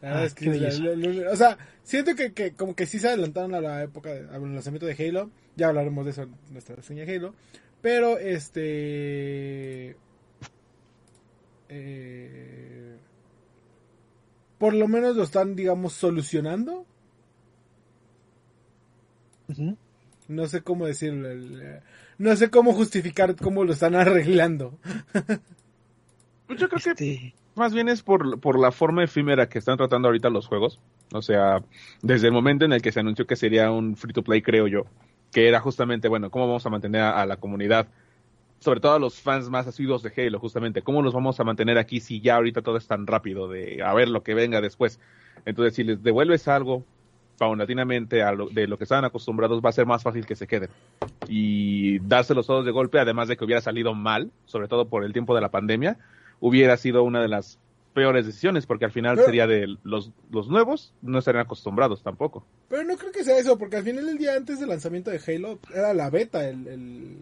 [0.00, 0.82] La verdad Ah, es que qué la- belleza.
[0.82, 4.10] la- la- o sea, siento que, que como que sí se adelantaron a la época
[4.10, 5.30] de- al lanzamiento de Halo.
[5.56, 7.34] Ya hablaremos de eso en nuestra reseña de Halo.
[7.82, 9.96] Pero este
[11.68, 12.96] eh,
[14.58, 16.84] por lo menos lo están, digamos, solucionando.
[20.28, 21.30] No sé cómo decirlo.
[21.30, 21.80] el-
[22.18, 24.78] no sé cómo justificar cómo lo están arreglando.
[26.46, 29.76] Pues yo creo que Este, más bien es por, por la forma efímera que están
[29.76, 30.80] tratando ahorita los juegos.
[31.12, 31.62] O sea,
[32.02, 34.66] desde el momento en el que se anunció que sería un free to play, creo
[34.66, 34.84] yo,
[35.32, 37.88] que era justamente, bueno, cómo vamos a mantener a, la comunidad,
[38.60, 41.78] sobre todo a los fans más asiduos de Halo, justamente, cómo los vamos a mantener
[41.78, 45.00] aquí si ya ahorita todo es tan rápido de a ver lo que venga después.
[45.44, 46.84] Entonces, si les devuelves algo
[47.38, 50.46] paulatinamente a lo, de lo que estaban acostumbrados, va a ser más fácil que se
[50.46, 50.70] queden.
[51.28, 55.12] Y dárselos todos de golpe, además de que hubiera salido mal, sobre todo por el
[55.12, 55.98] tiempo de la pandemia,
[56.40, 57.58] hubiera sido una de las
[57.94, 62.44] peores decisiones, porque al final Pero- sería de los, los nuevos, no estarían acostumbrados tampoco.
[62.68, 65.20] Pero no creo que sea eso, porque al final del día antes del lanzamiento de
[65.26, 67.16] Halo era la beta, el, el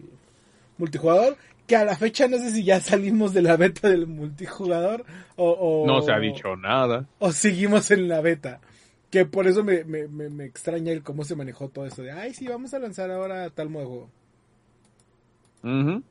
[0.76, 5.04] multijugador, que a la fecha no sé si ya salimos de la beta del multijugador
[5.36, 7.06] o, o- No se ha dicho nada.
[7.18, 8.60] o seguimos en la beta.
[9.10, 12.10] Que por eso me, me, me, me extraña el cómo se manejó todo eso de,
[12.10, 14.10] ay, sí, vamos a lanzar ahora tal modo de juego.
[15.62, 16.02] Ujú.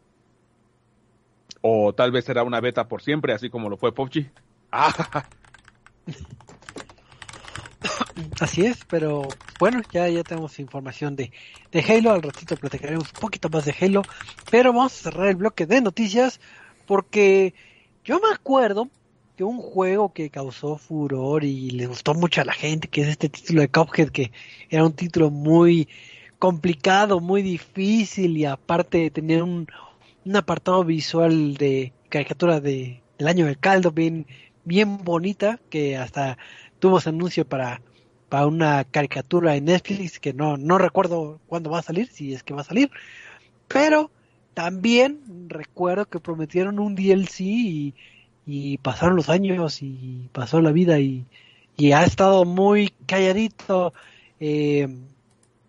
[1.68, 4.30] O tal vez será una beta por siempre, así como lo fue PUBG.
[4.72, 4.94] Ah,
[8.40, 9.28] Así es, pero
[9.60, 11.32] bueno, ya, ya tenemos información de,
[11.72, 14.04] de Halo, al ratito platicaremos un poquito más de Halo,
[14.52, 16.40] pero vamos a cerrar el bloque de noticias
[16.86, 17.56] porque
[18.04, 18.88] yo me acuerdo
[19.36, 23.08] que un juego que causó furor y le gustó mucho a la gente, que es
[23.08, 24.32] este título de Cuphead, que
[24.70, 25.90] era un título muy
[26.38, 29.68] complicado, muy difícil y aparte tenía un,
[30.26, 34.26] un apartado visual de caricatura de, del año del caldo bien,
[34.64, 36.38] bien bonita, que hasta
[36.80, 37.82] tuvo ese anuncio para,
[38.30, 42.44] para una caricatura en Netflix que no, no recuerdo cuándo va a salir, si es
[42.44, 42.90] que va a salir,
[43.68, 44.12] pero
[44.54, 47.96] también recuerdo que prometieron un DLC y,
[48.46, 51.26] y pasaron los años y pasó la vida y,
[51.78, 53.94] y ha estado muy calladito
[54.40, 54.88] eh,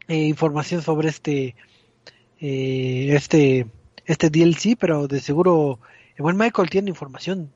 [0.08, 1.56] eh, información sobre este
[2.40, 3.66] eh, este
[4.06, 5.78] este DLC, pero de seguro
[6.16, 7.50] el buen Michael tiene información.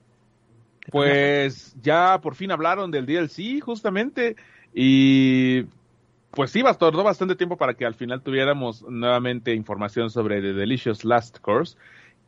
[0.90, 4.36] Pues ya por fin hablaron del DLC, justamente.
[4.74, 5.62] Y
[6.30, 11.04] pues sí, tardó bastante tiempo para que al final tuviéramos nuevamente información sobre The Delicious
[11.04, 11.76] Last Course.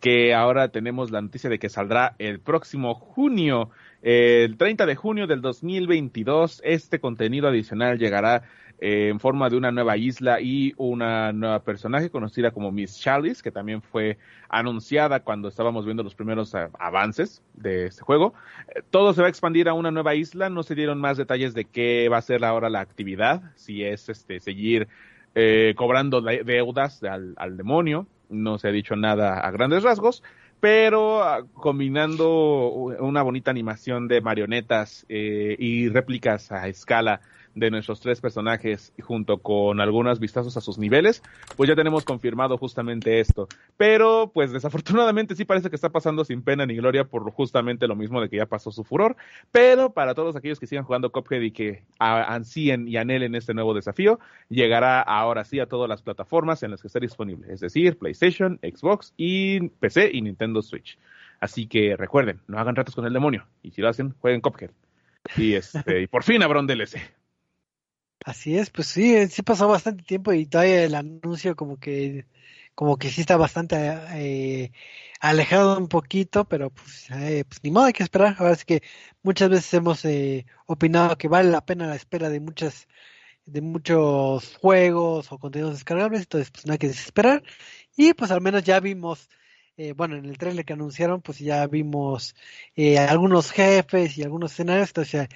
[0.00, 3.70] Que ahora tenemos la noticia de que saldrá el próximo junio,
[4.02, 6.60] el 30 de junio del 2022.
[6.64, 8.42] Este contenido adicional llegará
[8.80, 13.40] eh, en forma de una nueva isla y una nueva personaje conocida como Miss Chalice,
[13.40, 18.34] que también fue anunciada cuando estábamos viendo los primeros uh, avances de este juego.
[18.74, 21.54] Eh, todo se va a expandir a una nueva isla, no se dieron más detalles
[21.54, 24.88] de qué va a ser ahora la actividad, si es este seguir
[25.36, 30.24] eh, cobrando de deudas al, al, demonio, no se ha dicho nada a grandes rasgos,
[30.62, 32.70] pero uh, combinando
[33.00, 37.20] una bonita animación de marionetas eh, y réplicas a escala
[37.54, 41.22] de nuestros tres personajes junto con algunos vistazos a sus niveles,
[41.56, 43.48] pues ya tenemos confirmado justamente esto.
[43.76, 47.96] Pero pues desafortunadamente sí parece que está pasando sin pena ni gloria por justamente lo
[47.96, 49.16] mismo de que ya pasó su furor,
[49.50, 53.74] pero para todos aquellos que sigan jugando Cuphead y que ansíen y anhelen este nuevo
[53.74, 57.98] desafío, llegará ahora sí a todas las plataformas en las que esté disponible, es decir,
[57.98, 60.98] PlayStation, Xbox y PC y Nintendo Switch.
[61.40, 64.70] Así que recuerden, no hagan ratos con el demonio y si lo hacen, jueguen Cuphead.
[65.36, 66.98] Y este, y por fin habrá un DLC.
[68.24, 72.26] Así es, pues sí, sí pasó bastante tiempo y todavía el anuncio como que
[72.74, 73.76] como que sí está bastante
[74.14, 74.72] eh,
[75.20, 78.36] alejado un poquito, pero pues, eh, pues ni modo hay que esperar.
[78.38, 78.82] Ahora sí que
[79.22, 82.88] muchas veces hemos eh, opinado que vale la pena la espera de muchas
[83.46, 87.42] de muchos juegos o contenidos descargables, entonces pues no hay que desesperar.
[87.96, 89.28] Y pues al menos ya vimos,
[89.76, 92.34] eh, bueno, en el trailer que anunciaron, pues ya vimos
[92.76, 95.28] eh, algunos jefes y algunos escenarios, entonces ya,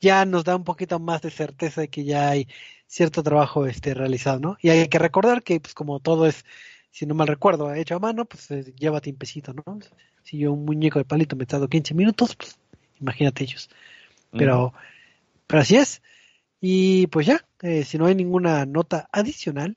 [0.00, 2.48] ya, nos da un poquito más de certeza de que ya hay
[2.86, 4.56] cierto trabajo este realizado, ¿no?
[4.60, 6.44] Y hay que recordar que pues como todo es,
[6.90, 9.62] si no mal recuerdo, hecho a mano, pues eh, lleva tiempecito, ¿no?
[10.22, 12.58] Si yo un muñeco de palito me he dado 15 minutos, pues
[13.00, 13.70] imagínate ellos.
[14.30, 14.72] Pero,
[15.46, 16.02] pero así es.
[16.60, 19.76] Y pues ya, eh, si no hay ninguna nota adicional,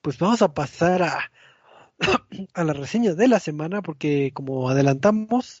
[0.00, 1.30] pues vamos a pasar a,
[2.54, 5.60] a la reseña de la semana, porque como adelantamos,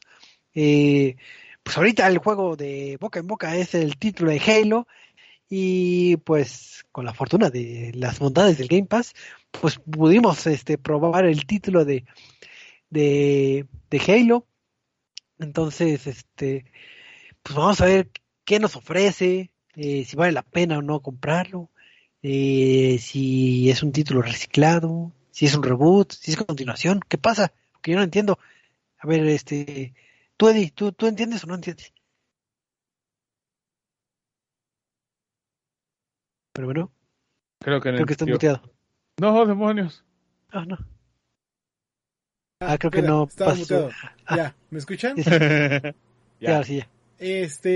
[0.54, 1.16] eh,
[1.62, 4.86] pues ahorita el juego de boca en boca es el título de Halo.
[5.52, 9.14] Y pues con la fortuna de las bondades del Game Pass,
[9.50, 12.04] pues pudimos este, probar el título de,
[12.88, 13.66] de,
[14.06, 14.46] Halo.
[15.40, 16.66] Entonces, este,
[17.42, 18.10] pues vamos a ver
[18.44, 21.70] qué nos ofrece, eh, si vale la pena o no comprarlo,
[22.22, 27.50] eh, si es un título reciclado, si es un reboot, si es continuación, ¿qué pasa?
[27.72, 28.38] Porque yo no entiendo.
[28.98, 29.94] A ver, este,
[30.36, 31.94] tú Eddie, ¿tú, tú entiendes o no entiendes?
[36.52, 36.92] Pero bueno.
[37.58, 38.70] Creo que, creo que estás muteado.
[39.18, 40.04] No, demonios.
[40.50, 40.76] Ah, no.
[42.60, 43.88] Ah, creo que no estaba Muteado.
[44.26, 44.36] Ah.
[44.36, 45.16] Ya, ¿me escuchan?
[45.16, 45.94] ya.
[46.38, 46.88] ya, sí, ya.
[47.18, 47.70] Este.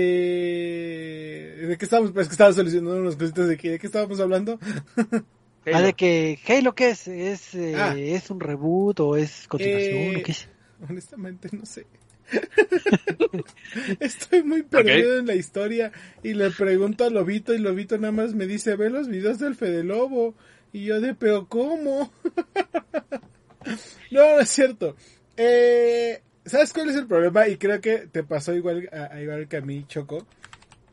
[1.65, 2.11] ¿De qué estábamos?
[2.11, 4.59] Pues que estaba solucionando unas cositas de, que, ¿de qué estábamos hablando.
[5.73, 7.07] ah, de que Halo, ¿qué es?
[7.07, 7.95] ¿Es, eh, ah.
[7.97, 9.97] ¿Es un reboot o es continuación?
[9.97, 10.49] Eh, ¿o qué es?
[10.89, 11.85] Honestamente, no sé.
[13.99, 15.19] Estoy muy perdido okay.
[15.19, 15.91] en la historia
[16.23, 19.55] y le pregunto a Lobito y Lobito nada más me dice, ve los videos del
[19.55, 20.35] Fede Lobo.
[20.73, 22.11] Y yo de, pero ¿cómo?
[24.11, 24.95] no, no es cierto.
[25.37, 27.47] Eh, ¿Sabes cuál es el problema?
[27.47, 30.27] Y creo que te pasó igual, a, igual que a mí, Choco.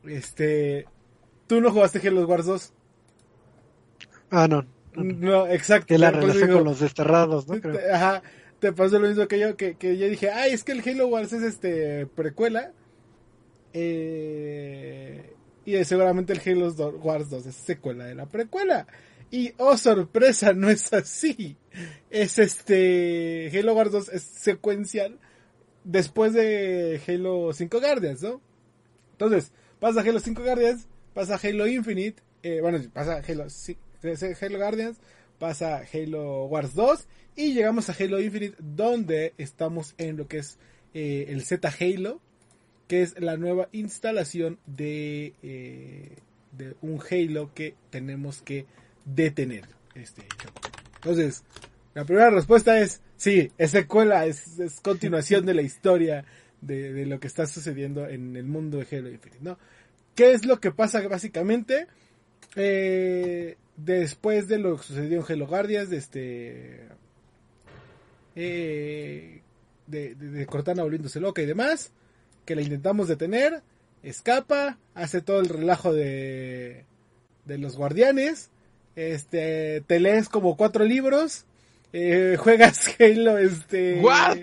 [0.05, 0.87] Este.
[1.47, 2.73] Tú no jugaste Halo Wars 2.
[4.33, 4.67] Ah, no.
[4.95, 5.87] No, no exacto.
[5.87, 7.61] Que la relación digo, con los desterrados, ¿no?
[7.61, 7.77] Creo.
[7.77, 8.23] Te, ajá.
[8.59, 11.09] Te pasó lo mismo que yo, que, que yo dije, ay, es que el Halo
[11.09, 12.73] Wars es este precuela.
[13.73, 18.87] Eh, y seguramente el Halo Wars 2 es secuela de la precuela.
[19.31, 21.57] Y oh sorpresa, no es así.
[22.11, 23.51] Es este.
[23.57, 25.19] Halo Wars 2 es secuencial
[25.85, 28.41] después de Halo 5 Guardians, ¿no?
[29.13, 33.47] Entonces, pasa Halo 5 Guardians, pasa Halo Infinite, eh, bueno, pasa Halo,
[34.03, 34.99] Halo Guardians,
[35.39, 40.59] pasa Halo Wars 2 y llegamos a Halo Infinite donde estamos en lo que es
[40.95, 42.21] eh, el Z Halo,
[42.89, 46.17] que es la nueva instalación de, eh,
[46.53, 48.67] de un Halo que tenemos que
[49.05, 49.65] detener.
[49.95, 50.23] Este.
[50.97, 51.45] Entonces,
[51.95, 56.25] la primera respuesta es Sí, es secuela, es, es continuación de la historia
[56.61, 59.59] de, de, lo que está sucediendo en el mundo de Halo Infinite, ¿no?
[60.17, 61.87] ¿Qué es lo que pasa básicamente?
[62.57, 66.89] Eh, después de lo que sucedió en Halo Guardians, de este...
[68.35, 69.43] Eh,
[69.87, 71.93] de, de, de, Cortana volviéndose loca y demás,
[72.47, 73.63] que la intentamos detener,
[74.03, 76.87] escapa, hace todo el relajo de,
[77.45, 78.51] de los guardianes,
[78.97, 81.45] este, te lees como cuatro libros,
[81.93, 84.01] eh, juegas Halo, este...
[84.01, 84.39] ¿What?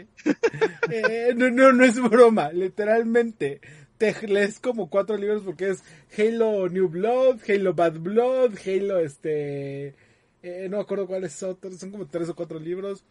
[0.91, 3.61] Eh, no, no, no es broma, literalmente.
[3.99, 5.83] Te lees como cuatro libros porque es
[6.17, 9.93] Halo New Blood, Halo Bad Blood, Halo este...
[10.41, 13.03] Eh, no me acuerdo cuáles otros, son como tres o cuatro libros.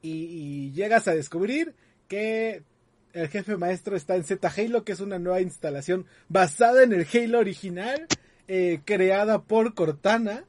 [0.00, 1.74] Y, llegas a descubrir
[2.08, 2.62] que
[3.12, 7.06] el jefe maestro está en Z Halo, que es una nueva instalación basada en el
[7.12, 8.06] Halo original,
[8.48, 10.46] eh, creada por Cortana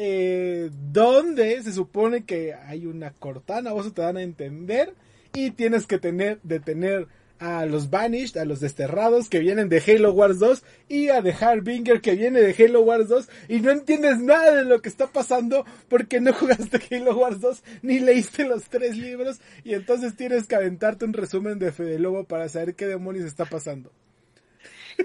[0.00, 4.94] eh, donde se supone que hay una cortana, vos te dan a entender,
[5.34, 10.12] y tienes que tener, detener a los Banished, a los desterrados que vienen de Halo
[10.12, 14.18] Wars 2 y a The Harbinger que viene de Halo Wars 2 y no entiendes
[14.18, 18.64] nada de lo que está pasando porque no jugaste Halo Wars 2 ni leíste los
[18.64, 22.86] tres libros y entonces tienes que aventarte un resumen de Fede Lobo para saber qué
[22.86, 23.90] demonios está pasando.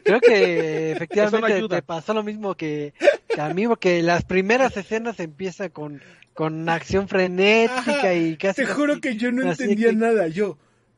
[0.03, 2.93] Creo que efectivamente no te pasó lo mismo que,
[3.27, 6.01] que, a mí, porque las primeras escenas empiezan con,
[6.33, 8.63] con acción frenética Ajá, y casi...
[8.63, 9.95] Te juro que yo no entendía que...
[9.95, 10.57] nada, yo,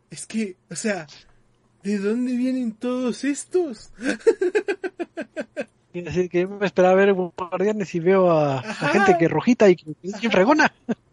[0.09, 1.07] es que, o sea,
[1.86, 3.91] ¿de dónde vienen todos estos?
[6.07, 9.95] Así que me esperaba ver guardianes y veo a, a gente que rojita y que
[10.03, 10.73] es fregona.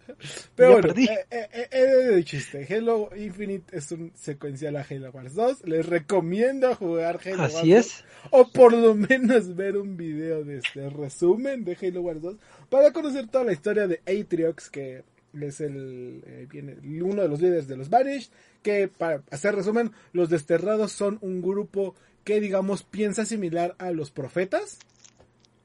[0.54, 1.04] Pero bueno, perdí.
[1.04, 2.66] Eh, eh, eh, de chiste.
[2.70, 5.66] Halo Infinite es un secuencial a Halo Wars 2.
[5.66, 8.04] Les recomiendo jugar Halo Así Wars es.
[8.30, 8.32] 2.
[8.32, 12.36] O por lo menos ver un video de este resumen de Halo Wars 2.
[12.70, 15.02] Para conocer toda la historia de Atriox, que
[15.40, 18.30] es el, eh, viene, uno de los líderes de los Banished.
[18.62, 24.10] Que para hacer resumen, los desterrados son un grupo que digamos piensa similar a los
[24.10, 24.78] profetas.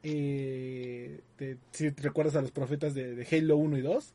[0.03, 1.21] Eh,
[1.71, 4.13] si te recuerdas a los profetas de, de Halo 1 y 2.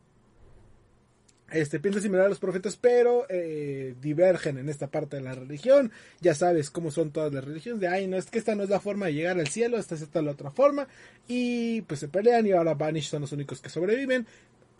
[1.52, 5.92] Este, piensa similar a los profetas, pero eh, divergen en esta parte de la religión.
[6.20, 7.80] Ya sabes cómo son todas las religiones.
[7.80, 9.94] De, ay, no, es que esta no es la forma de llegar al cielo, esta
[9.94, 10.88] es esta la otra forma.
[11.28, 14.26] Y pues se pelean y ahora Vanish son los únicos que sobreviven.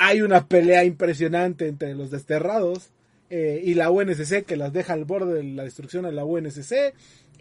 [0.04, 2.90] Hay una pelea impresionante entre los desterrados
[3.30, 6.92] eh, y la UNSC que las deja al borde de la destrucción a la UNSC.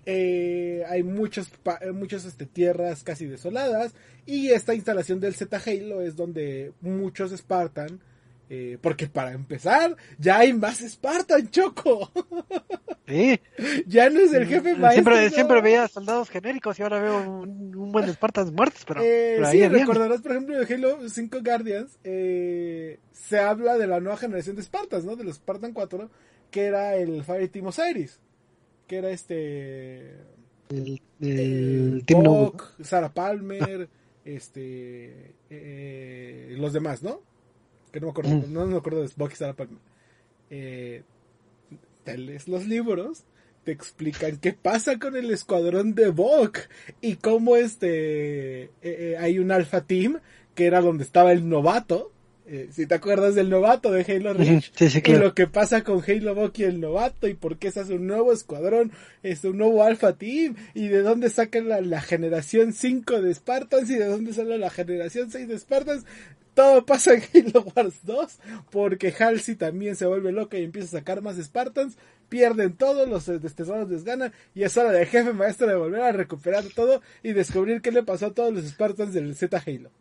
[0.06, 1.52] Eh, hay muchas,
[1.82, 3.96] eh, muchas este, tierras casi desoladas
[4.28, 8.00] y esta instalación del Z Halo es donde muchos Spartan,
[8.54, 12.12] eh, porque para empezar ya hay más Spartan, Choco.
[13.08, 13.40] Sí.
[13.88, 14.92] ya no es el jefe maestro.
[14.92, 15.30] Siempre, no.
[15.30, 19.36] siempre veía soldados genéricos y ahora veo un, un buen de Spartans muertos, pero, Eh,
[19.38, 24.02] pero ahí sí, recordarás, por ejemplo, de Halo 5 Guardians, eh, se habla de la
[24.02, 25.16] nueva generación de Spartans, ¿no?
[25.16, 26.12] De los Spartan 4,
[26.52, 28.20] que era el Fireteam Osiris,
[28.86, 30.10] que era este...
[30.68, 33.88] El, eh, el Team Sarah Palmer,
[34.26, 35.36] este...
[35.50, 37.31] eh, los demás, ¿no?
[37.92, 38.54] Que no me acuerdo, Mm.
[38.54, 39.78] no me acuerdo de Buck y Sarah Palmer.
[40.50, 41.04] Eh,
[42.04, 43.24] te lees los libros,
[43.64, 46.58] te explican qué pasa con el escuadrón de Buck
[47.00, 50.20] y cómo este eh, eh, hay un Alpha Team
[50.56, 52.12] que era donde estaba el novato.
[52.48, 55.84] eh, si te acuerdas del novato de Halo Reach, Sí, sí, y lo que pasa
[55.84, 58.92] con Halo Buck y el novato y por qué se hace un nuevo escuadrón,
[59.24, 63.90] este, un nuevo Alpha Team y de dónde sacan la, la generación 5 de Spartans
[63.90, 66.04] y de dónde sale la generación 6 de Spartans.
[66.54, 68.40] Todo pasa en Halo Wars 2
[68.72, 71.98] porque Halsey también se vuelve loca y empieza a sacar más Spartans.
[72.28, 76.02] Pierden todo, los eh, desterrados les ganan y es hora del jefe maestro de volver
[76.02, 79.92] a recuperar todo y descubrir qué le pasó a todos los Spartans del Z Halo.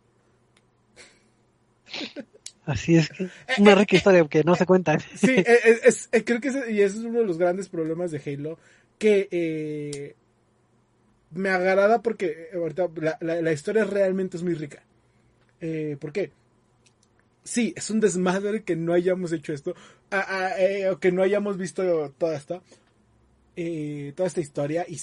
[2.65, 3.29] Así es que
[3.59, 4.97] una rica historia que no se cuenta.
[4.99, 7.67] Sí, eh, es, es- eh, creo que ese, y ese es uno de los grandes
[7.69, 8.59] problemas de Halo,
[8.99, 10.15] que eh,
[11.31, 14.83] me agrada porque eh, ahorita la, la- la historia realmente es muy rica.
[15.59, 16.31] Eh, ¿Por qué?
[17.43, 19.73] Sí, es un desmadre que no hayamos hecho esto,
[20.59, 22.61] eh, o que no hayamos visto toda esta,
[23.55, 24.97] eh, toda esta historia, y,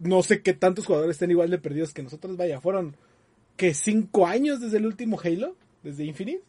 [0.00, 2.96] no sé qué tantos jugadores estén igual de perdidos que nosotros, vaya, fueron
[3.56, 6.42] que cinco años desde el último Halo, desde Infinite.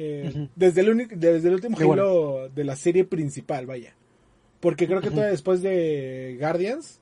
[0.00, 3.94] Eh, desde, el desde el último Qué Halo de la serie principal, vaya.
[4.60, 7.00] Porque creo que todavía después de Guardians,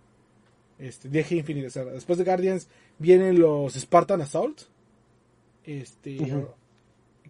[0.78, 2.68] este, de Infinite, o sea, después de Guardians
[2.98, 4.62] vienen los Spartan Assault,
[5.64, 6.18] este.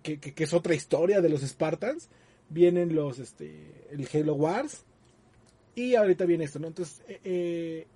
[0.03, 2.09] Que, es otra historia de los Spartans,
[2.49, 4.85] vienen los, este, el Halo Wars,
[5.75, 6.69] y ahorita viene esto, ¿no?
[6.69, 7.87] Entonces, eh, eh,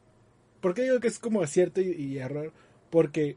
[0.60, 2.52] ¿por qué digo que es como acierto y, error?
[2.90, 3.36] Porque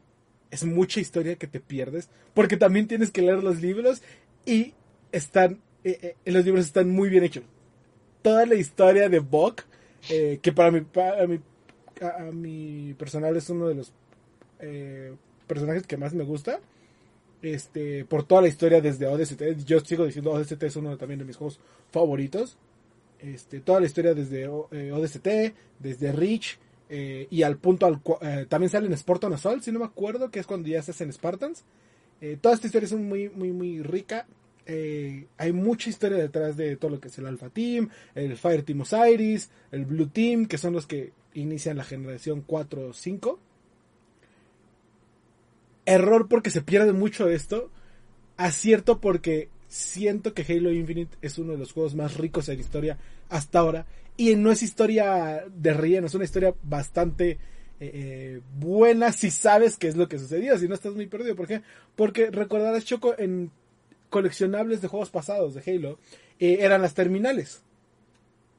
[0.50, 4.02] es mucha historia que te pierdes, porque también tienes que leer los libros
[4.46, 4.74] y
[5.12, 7.44] están, eh, eh, los libros están muy bien hechos.
[8.22, 9.62] Toda la historia de Buck,
[10.10, 11.40] eh, que para mi, para mi,
[12.00, 13.92] a, mi personal es uno de los
[15.46, 16.58] personajes que más me gusta,
[17.44, 21.24] este, por toda la historia desde ODST, yo sigo diciendo ODST es uno también de
[21.24, 22.56] mis juegos favoritos,
[23.20, 25.28] este, toda la historia desde eh, ODST,
[25.78, 29.72] desde Reach, eh, y al punto al cual eh, también sale en Spartan Assault, si
[29.72, 31.64] no me acuerdo, que es cuando ya se hacen Spartans.
[32.20, 34.26] Eh, toda esta historia es muy, muy, muy rica.
[34.66, 38.62] Eh, hay mucha historia detrás de todo lo que es el Alpha Team, el Fire
[38.62, 43.38] Team Osiris, el Blue Team, que son los que inician la generación 4 o 5.
[45.86, 47.70] Error porque se pierde mucho de esto.
[48.36, 52.98] Acierto porque siento que Halo Infinite es uno de los juegos más ricos en historia
[53.28, 53.86] hasta ahora.
[54.16, 57.38] Y no es historia de relleno, es una historia bastante eh,
[57.80, 61.34] eh, buena si sabes qué es lo que sucedió, si no estás muy perdido.
[61.34, 61.62] ¿Por qué?
[61.96, 63.50] Porque recordarás, Choco, en
[64.10, 65.98] coleccionables de juegos pasados de Halo,
[66.38, 67.62] eh, eran las terminales.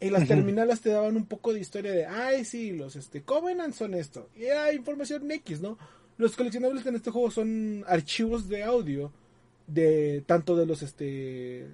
[0.01, 3.73] Y las terminales te daban un poco de historia de, ay, sí, los este, Covenant
[3.73, 4.29] son esto.
[4.35, 5.77] Y era información X, ¿no?
[6.17, 9.11] Los coleccionables en este juego son archivos de audio
[9.67, 11.67] de tanto de los este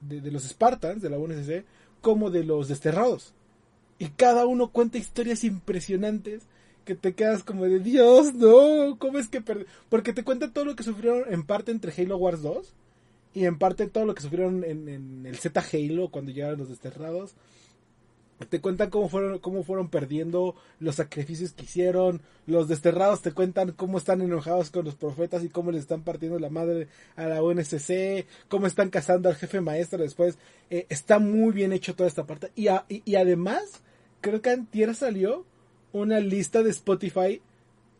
[0.00, 1.64] de, los Spartans de la UNSC
[2.00, 3.34] como de los desterrados.
[3.98, 6.42] Y cada uno cuenta historias impresionantes
[6.84, 9.66] que te quedas como de Dios, no, ¿cómo es que perdí?
[9.88, 12.72] Porque te cuenta todo lo que sufrieron en parte entre Halo Wars 2
[13.34, 16.70] y en parte todo lo que sufrieron en, en el Z Halo cuando llegaron los
[16.70, 17.34] desterrados.
[18.48, 22.22] Te cuentan cómo fueron, cómo fueron perdiendo los sacrificios que hicieron.
[22.46, 26.38] Los desterrados te cuentan cómo están enojados con los profetas y cómo les están partiendo
[26.38, 28.24] la madre a la UNSC.
[28.48, 30.38] Cómo están cazando al jefe maestro después.
[30.70, 32.50] Eh, está muy bien hecho toda esta parte.
[32.56, 33.62] Y, a- y, y además,
[34.20, 35.44] creo que antier salió
[35.92, 37.42] una lista de Spotify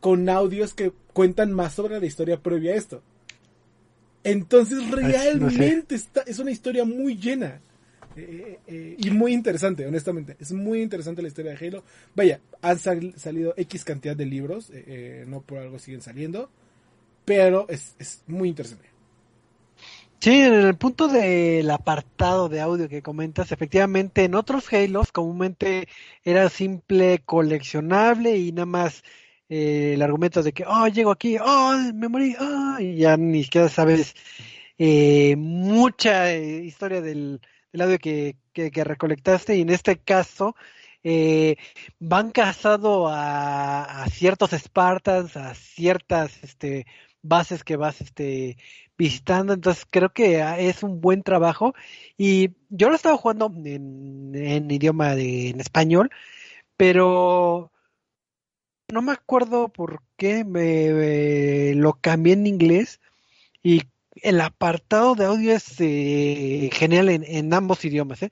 [0.00, 3.02] con audios que cuentan más sobre la historia previa a esto.
[4.24, 5.02] Entonces no sé.
[5.02, 7.60] realmente está, es una historia muy llena.
[8.16, 10.36] Eh, eh, y muy interesante, honestamente.
[10.38, 11.84] Es muy interesante la historia de Halo.
[12.14, 14.72] Vaya, han salido X cantidad de libros,
[15.26, 16.50] no por algo siguen saliendo,
[17.24, 18.90] pero es, es muy interesante.
[20.20, 25.88] Sí, en el punto del apartado de audio que comentas, efectivamente en otros Halos comúnmente
[26.22, 29.02] era simple coleccionable y nada más
[29.48, 33.44] eh, el argumento de que, oh, llego aquí, oh, me morí, oh, y ya ni
[33.44, 34.14] siquiera sabes
[34.78, 37.40] eh, mucha eh, historia del,
[37.78, 40.54] audio que, que, recolectaste y en este caso
[41.98, 46.86] van casado a, ciertos Spartans, a ciertas este,
[47.22, 48.56] bases que vas este,
[48.96, 51.74] visitando, entonces creo que ah, es un buen trabajo.
[52.16, 56.10] Y yo lo estaba jugando en, idioma de en español,
[56.76, 57.72] pero
[58.92, 63.00] no me acuerdo por qué me, lo cambié en inglés
[63.62, 63.82] y
[64.16, 68.22] el apartado de audio es eh, genial en, ambos idiomas.
[68.22, 68.30] ¿eh?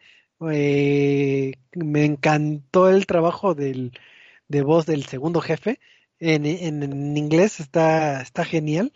[0.50, 1.52] ¿eh?
[1.74, 3.92] me encantó el trabajo del,
[4.48, 5.80] de voz del segundo jefe
[6.20, 8.92] en, en, inglés está, genial.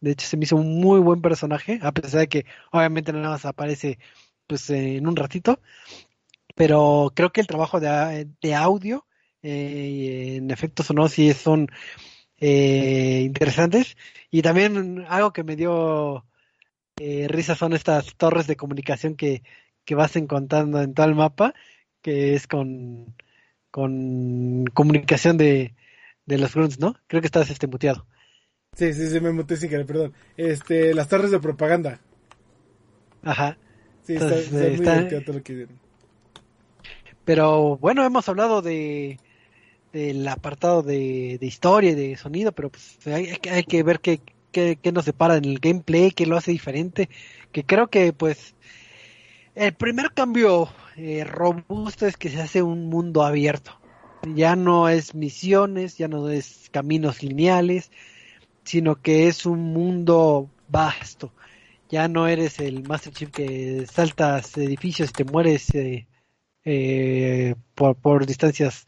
[0.00, 3.30] De hecho, se me hizo un muy buen personaje, a pesar de que obviamente nada
[3.30, 3.98] más aparece
[4.46, 5.60] pues en un ratito.
[6.54, 9.06] Pero creo que el trabajo de, de audio
[9.42, 11.68] eh, en efectos sonoros sí son
[12.46, 13.96] eh, interesantes.
[14.30, 16.26] Y también algo que me dio
[17.00, 19.42] eh, risa son estas torres de comunicación que,
[19.86, 21.54] que vas encontrando en todo el mapa,
[22.02, 23.14] que es con,
[23.70, 25.74] con comunicación de,
[26.26, 26.96] de los grunts, ¿no?
[27.06, 28.06] Creo que estás este muteado.
[28.76, 30.12] Sí, sí, sí, me muteé sin querer, perdón.
[30.36, 31.98] Este, las torres de propaganda.
[33.22, 33.56] Ajá.
[34.02, 35.66] Sí, está, muy todo lo que
[37.24, 39.18] Pero bueno, hemos hablado de
[39.94, 44.20] del apartado de, historia y de sonido, pero pues hay, hay que ver qué,
[44.52, 47.08] qué, qué, nos separa en el gameplay, qué lo hace diferente,
[47.52, 48.54] que creo que pues
[49.54, 53.80] el primer cambio eh, robusto es que se hace un mundo abierto
[54.32, 57.90] ya no es misiones, ya no es caminos lineales,
[58.64, 61.32] sino que es un mundo vasto.
[61.90, 66.06] Ya no eres el Master Chief que saltas edificios y te mueres eh,
[66.64, 68.86] eh, por, distancias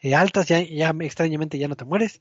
[0.00, 2.20] eh, altas, ya, ya extrañamente ya no te mueres,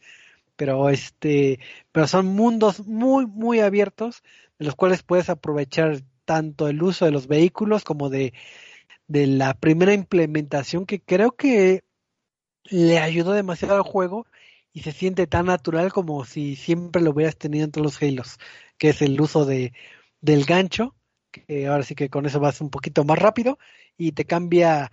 [0.56, 1.60] pero este,
[1.92, 4.24] pero son mundos muy, muy abiertos,
[4.60, 8.34] de los cuales puedes aprovechar tanto el uso de los vehículos como de,
[9.08, 11.84] de la primera implementación que creo que
[12.66, 14.28] le ayudó demasiado al juego
[14.74, 18.40] y se siente tan natural como si siempre lo hubieras tenido entre los Halos,
[18.78, 19.74] que es el uso de
[20.22, 20.96] del gancho,
[21.32, 23.60] que ahora sí que con eso vas un poquito más rápido
[23.98, 24.92] y te cambia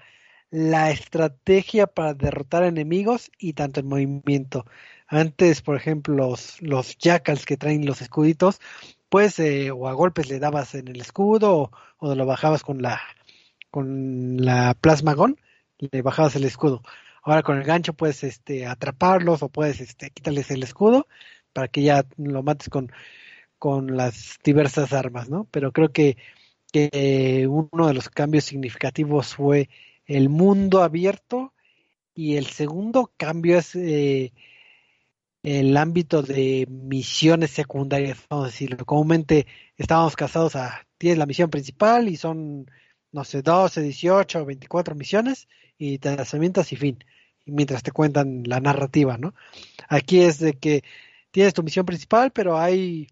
[0.53, 4.67] la estrategia para derrotar enemigos y tanto el movimiento.
[5.09, 8.61] Antes, por ejemplo, los, los jackals que traen los escuditos,
[9.09, 13.01] pues eh, o a golpes le dabas en el escudo o, lo bajabas con la
[13.71, 15.39] con la plasmagón,
[15.79, 16.83] le bajabas el escudo.
[17.23, 21.07] Ahora con el gancho puedes este, atraparlos o puedes este, quitarles el escudo
[21.55, 22.93] para que ya lo mates con,
[23.59, 25.49] con las diversas armas, ¿no?
[25.51, 26.19] Pero creo que,
[26.73, 29.71] que uno de los cambios significativos fue
[30.17, 31.55] el mundo abierto
[32.15, 34.33] y el segundo cambio es eh,
[35.43, 38.85] el ámbito de misiones secundarias, vamos a decirlo.
[38.85, 39.47] Comúnmente
[39.77, 42.71] estábamos casados a, tienes la misión principal y son,
[43.13, 45.49] no sé, 12, 18, 24 misiones
[45.79, 47.05] y te y fin
[47.47, 49.35] mientras te cuentan la narrativa, ¿no?
[49.89, 50.85] Aquí es de que
[51.31, 53.09] tienes tu misión principal, pero hay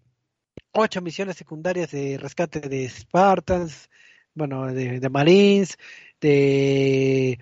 [0.71, 3.89] ocho misiones secundarias de rescate de Spartans,
[4.33, 5.77] bueno, de, Marines,
[6.19, 7.39] de,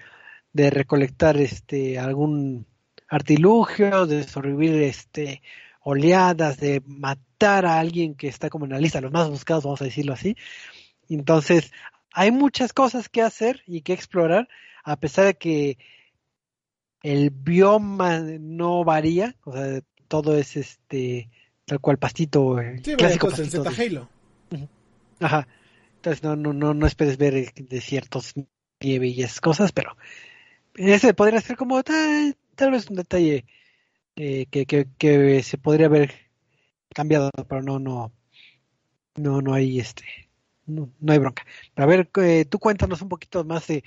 [0.53, 2.65] de recolectar este algún
[3.07, 5.41] artilugio, de sobrevivir este
[5.81, 9.63] oleadas, de matar a alguien que está como en la lista de los más buscados,
[9.63, 10.35] vamos a decirlo así.
[11.09, 11.71] Entonces,
[12.13, 14.47] hay muchas cosas que hacer y que explorar,
[14.83, 15.77] a pesar de que
[17.01, 21.29] el bioma no varía, o sea, todo es este
[21.65, 24.09] tal cual pastito eh, sí, clásico pastito en Halo.
[25.19, 25.47] Ajá.
[25.99, 28.33] Entonces no no no no esperes ver desiertos,
[28.79, 29.97] nieve y esas cosas, pero
[30.75, 33.45] ese podría ser como tal, tal vez un detalle
[34.15, 36.13] eh, que, que, que se podría haber
[36.93, 38.13] cambiado, pero no no
[39.17, 40.05] no no hay este
[40.65, 41.45] no, no hay bronca.
[41.73, 43.83] Pero a ver, eh, tú cuéntanos un poquito más de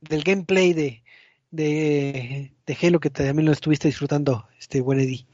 [0.00, 1.02] del gameplay de
[1.50, 5.26] de, de Halo que también lo estuviste disfrutando, este buen Eddie?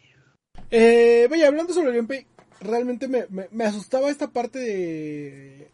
[0.70, 2.27] Eh, vaya, hablando sobre el gameplay,
[2.61, 5.68] realmente me, me, asustaba esta parte de,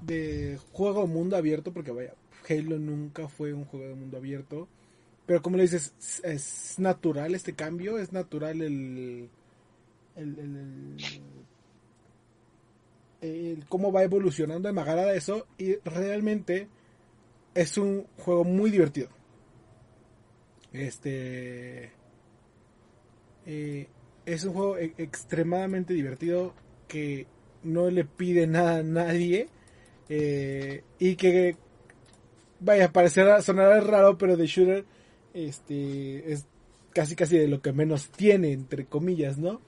[0.00, 2.14] de juego mundo abierto, porque vaya,
[2.48, 4.68] Halo nunca fue un juego de mundo abierto.
[5.26, 9.30] Pero como le dices, es, natural este cambio, es natural el,
[10.16, 10.98] el,
[13.68, 14.70] cómo va evolucionando.
[14.72, 16.68] Me agrada eso y realmente
[17.54, 19.08] es un juego muy divertido.
[20.72, 21.92] Este.
[23.46, 23.88] Eh,
[24.26, 26.54] es un juego e- extremadamente divertido
[26.88, 27.26] que
[27.62, 29.48] no le pide nada a nadie.
[30.08, 31.56] Eh, y que.
[32.60, 34.84] Vaya, parecerá, sonará raro, pero de shooter.
[35.32, 36.32] Este.
[36.32, 36.46] Es
[36.92, 39.60] casi casi de lo que menos tiene, entre comillas, ¿no?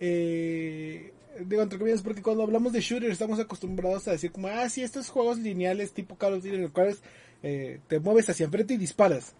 [0.00, 4.68] Eh, digo entre comillas porque cuando hablamos de shooter estamos acostumbrados a decir como, ah,
[4.68, 7.02] sí, estos juegos lineales tipo Call of Duty en los cuales
[7.42, 9.34] eh, te mueves hacia enfrente y disparas.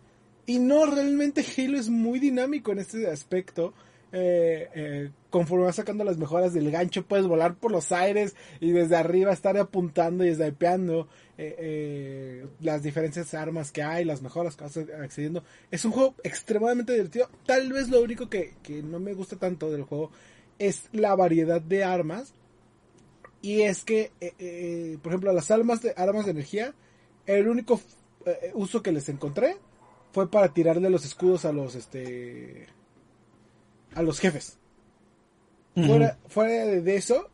[0.47, 3.75] Y no, realmente Halo es muy dinámico en este aspecto.
[4.15, 8.71] Eh, eh, conforme vas sacando las mejoras del gancho, puedes volar por los aires y
[8.71, 11.09] desde arriba estar apuntando y snipeando
[11.39, 15.43] eh, eh, las diferentes armas que hay, las mejoras que vas accediendo.
[15.71, 17.31] Es un juego extremadamente divertido.
[17.47, 20.11] Tal vez lo único que, que no me gusta tanto del juego
[20.59, 22.35] es la variedad de armas.
[23.41, 24.13] Y es que,
[25.03, 26.75] por ejemplo, las armas de, armas de energía,
[27.27, 27.81] el único
[28.55, 29.57] uso que les encontré
[30.13, 32.69] fue para tirarle los escudos a los este
[33.95, 34.59] a los jefes.
[35.75, 37.31] Fuera, fuera de eso,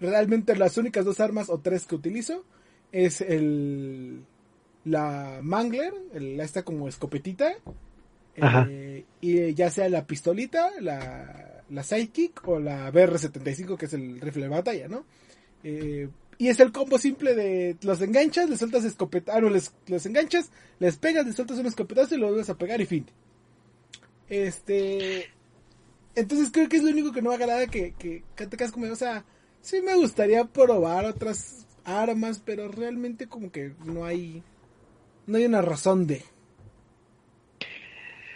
[0.00, 2.44] realmente las únicas dos armas o tres que utilizo
[2.92, 4.24] es el
[4.84, 7.54] la Mangler, el, esta como escopetita,
[8.36, 14.20] eh, y ya sea la pistolita, la, la Sidekick o la BR-75 que es el
[14.20, 15.04] rifle de batalla, ¿no?
[15.62, 19.74] Eh, y es el combo simple de los enganchas, les sueltas escopeta, ah, no, les,
[19.88, 23.06] los enganchas, les pegas, les sueltas un escopetazo y lo vuelves a pegar y fin.
[24.30, 25.28] Este,
[26.14, 28.90] entonces creo que es lo único que no me agrada que, que, que te como,
[28.90, 29.24] o sea,
[29.60, 34.42] sí me gustaría probar otras armas, pero realmente como que no hay,
[35.26, 36.24] no hay una razón de.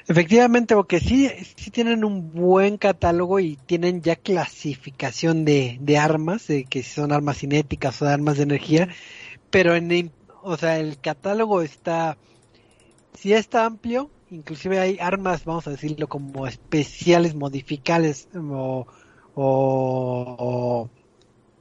[0.07, 6.47] Efectivamente, porque sí, sí tienen un buen catálogo y tienen ya clasificación de, de armas,
[6.47, 8.89] de que son armas cinéticas o de armas de energía,
[9.51, 10.12] pero en,
[10.43, 12.18] o sea, el catálogo está,
[13.14, 18.87] sí está amplio, inclusive hay armas, vamos a decirlo, como especiales, modificables o,
[19.35, 20.91] o, o-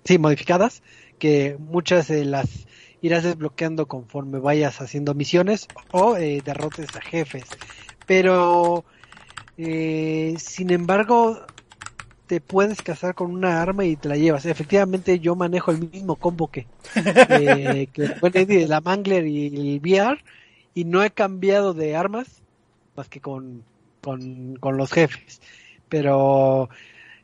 [0.05, 0.81] sí, modificadas,
[1.17, 2.67] que muchas de las
[3.01, 7.55] irás desbloqueando conforme vayas haciendo misiones o eh, derrotes a jefes
[8.05, 8.85] pero
[9.57, 11.39] eh, sin embargo
[12.25, 14.45] te puedes casar con una arma y te la llevas.
[14.45, 16.69] Efectivamente yo manejo el mismo combo que,
[17.27, 20.21] eh, que la Mangler y el VR
[20.73, 22.42] y no he cambiado de armas
[22.95, 23.63] más que con,
[24.01, 25.41] con, con los jefes.
[25.89, 26.69] Pero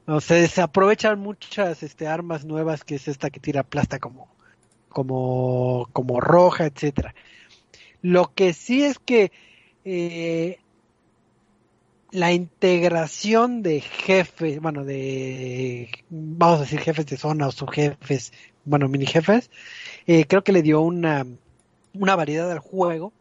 [0.07, 4.27] no sé, se aprovechan muchas este armas nuevas que es esta que tira plasta como
[4.89, 7.13] como como roja, etcétera.
[8.01, 9.31] Lo que sí es que
[9.85, 10.59] eh,
[12.11, 18.33] la integración de jefes, bueno, de, vamos a decir jefes de zona o subjefes,
[18.65, 19.51] bueno, mini jefes,
[20.07, 21.25] eh, creo que le dio una,
[21.93, 23.13] una variedad al juego,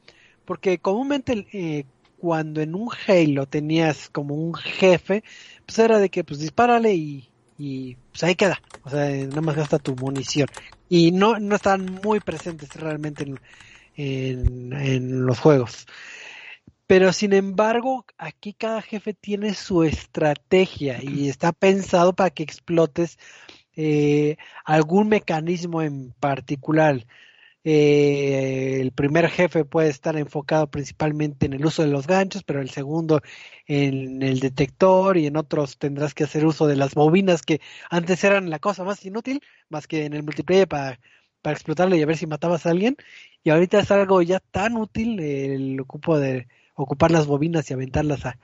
[0.44, 1.84] porque comúnmente eh,
[2.18, 5.24] cuando en un Halo tenías como un jefe,
[5.66, 9.56] pues era de que pues dispárale y, y pues ahí queda, o sea, nada más
[9.56, 10.48] gasta tu munición.
[10.88, 13.40] Y no, no están muy presentes realmente en,
[13.96, 15.86] en, en los juegos.
[16.86, 23.18] Pero sin embargo, aquí cada jefe tiene su estrategia y está pensado para que explotes
[23.76, 27.06] eh, algún mecanismo en particular.
[27.64, 32.60] Eh, el primer jefe puede estar enfocado principalmente en el uso de los ganchos, pero
[32.60, 33.20] el segundo
[33.66, 38.22] en el detector y en otros tendrás que hacer uso de las bobinas que antes
[38.24, 41.00] eran la cosa más inútil, más que en el multiplayer para,
[41.42, 42.96] para explotarlo y a ver si matabas a alguien.
[43.42, 48.24] Y ahorita es algo ya tan útil el ocupo de ocupar las bobinas y aventarlas
[48.26, 48.38] a,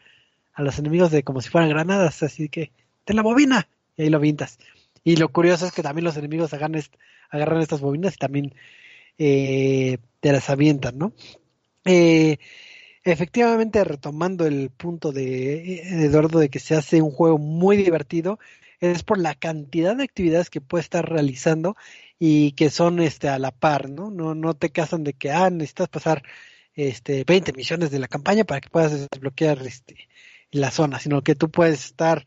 [0.55, 2.73] a los enemigos de como si fueran granadas, así que
[3.05, 4.59] ten la bobina y ahí lo vintas.
[5.05, 6.83] Y lo curioso es que también los enemigos agarran,
[7.31, 8.55] agarran estas bobinas y también
[9.19, 11.13] eh, te las avientan, ¿no?
[11.85, 12.39] Eh,
[13.05, 18.39] efectivamente, retomando el punto de, de Eduardo de que se hace un juego muy divertido,
[18.81, 21.77] es por la cantidad de actividades que puede estar realizando
[22.19, 24.11] y que son este a la par, ¿no?
[24.11, 26.23] No, no te casan de que, ah, necesitas pasar
[26.75, 30.09] este 20 misiones de la campaña para que puedas desbloquear este
[30.51, 32.25] la zona, sino que tú puedes estar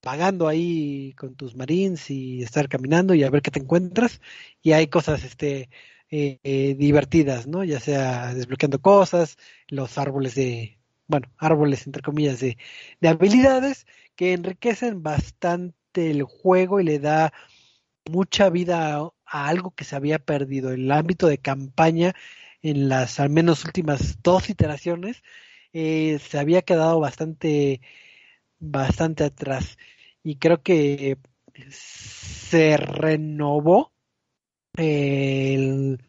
[0.00, 4.20] pagando ahí con tus marines y estar caminando y a ver qué te encuentras
[4.62, 5.70] y hay cosas este
[6.12, 7.64] eh, eh, divertidas, ¿no?
[7.64, 9.38] Ya sea desbloqueando cosas,
[9.68, 12.58] los árboles de, bueno, árboles entre comillas de,
[13.00, 17.32] de habilidades que enriquecen bastante el juego y le da
[18.10, 20.72] mucha vida a, algo que se había perdido.
[20.72, 22.14] El ámbito de campaña
[22.62, 25.22] en las al menos últimas dos iteraciones
[25.72, 27.80] eh, se había quedado bastante
[28.60, 29.78] bastante atrás
[30.22, 31.18] y creo que
[31.70, 33.91] se renovó
[34.76, 36.02] el,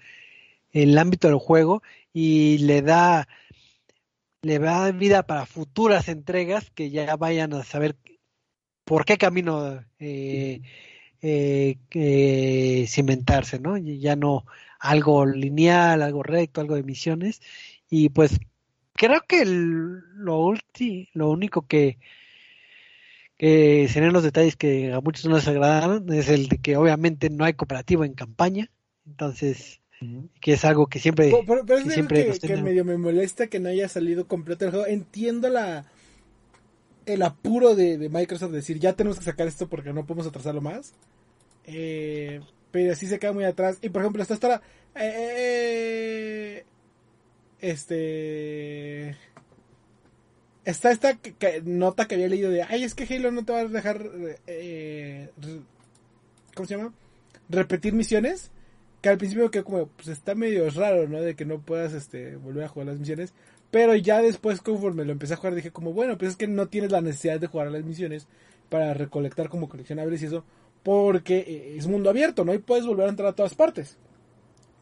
[0.72, 1.82] el ámbito del juego
[2.14, 3.28] y le da
[4.42, 7.96] le da vida para futuras entregas que ya vayan a saber
[8.84, 10.62] por qué camino eh,
[11.22, 13.78] eh, cimentarse, ¿no?
[13.78, 14.46] Ya no
[14.80, 17.42] algo lineal, algo recto, algo de misiones.
[17.90, 18.38] Y pues
[18.94, 20.54] creo que lo,
[21.14, 21.98] lo único que,
[23.44, 27.30] que serían los detalles que a muchos no les agradaron es el de que obviamente
[27.30, 28.72] no hay cooperativo en campaña.
[29.06, 29.82] Entonces,
[30.40, 31.30] que es algo que siempre.
[31.46, 34.88] Pero, es siempre que, medio me molesta que no haya salido completo el juego.
[34.88, 35.92] Entiendo la
[37.06, 40.62] el apuro de, Microsoft de decir ya tenemos que sacar esto porque no podemos atrasarlo
[40.62, 40.94] más.
[41.66, 42.40] Eh,
[42.72, 43.78] pero sí se queda muy atrás.
[43.82, 44.62] Y por ejemplo, esta hasta
[44.96, 46.64] eh,
[47.60, 49.18] este.
[50.66, 51.20] Está esta
[51.66, 52.64] nota que había leído de.
[52.64, 54.10] Ay, es que Halo no te va a dejar.
[54.48, 55.30] Eh,
[56.56, 56.94] ¿Cómo se llama?
[57.50, 58.52] Repetir misiones
[59.04, 61.22] que al principio que como pues está medio raro, ¿no?
[61.22, 63.34] De que no puedas este volver a jugar las misiones,
[63.70, 66.70] pero ya después conforme lo empecé a jugar dije como, bueno, pues es que no
[66.70, 68.28] tienes la necesidad de jugar a las misiones
[68.70, 70.46] para recolectar como coleccionables y eso,
[70.84, 72.54] porque eh, es mundo abierto, ¿no?
[72.54, 73.98] Y puedes volver a entrar a todas partes.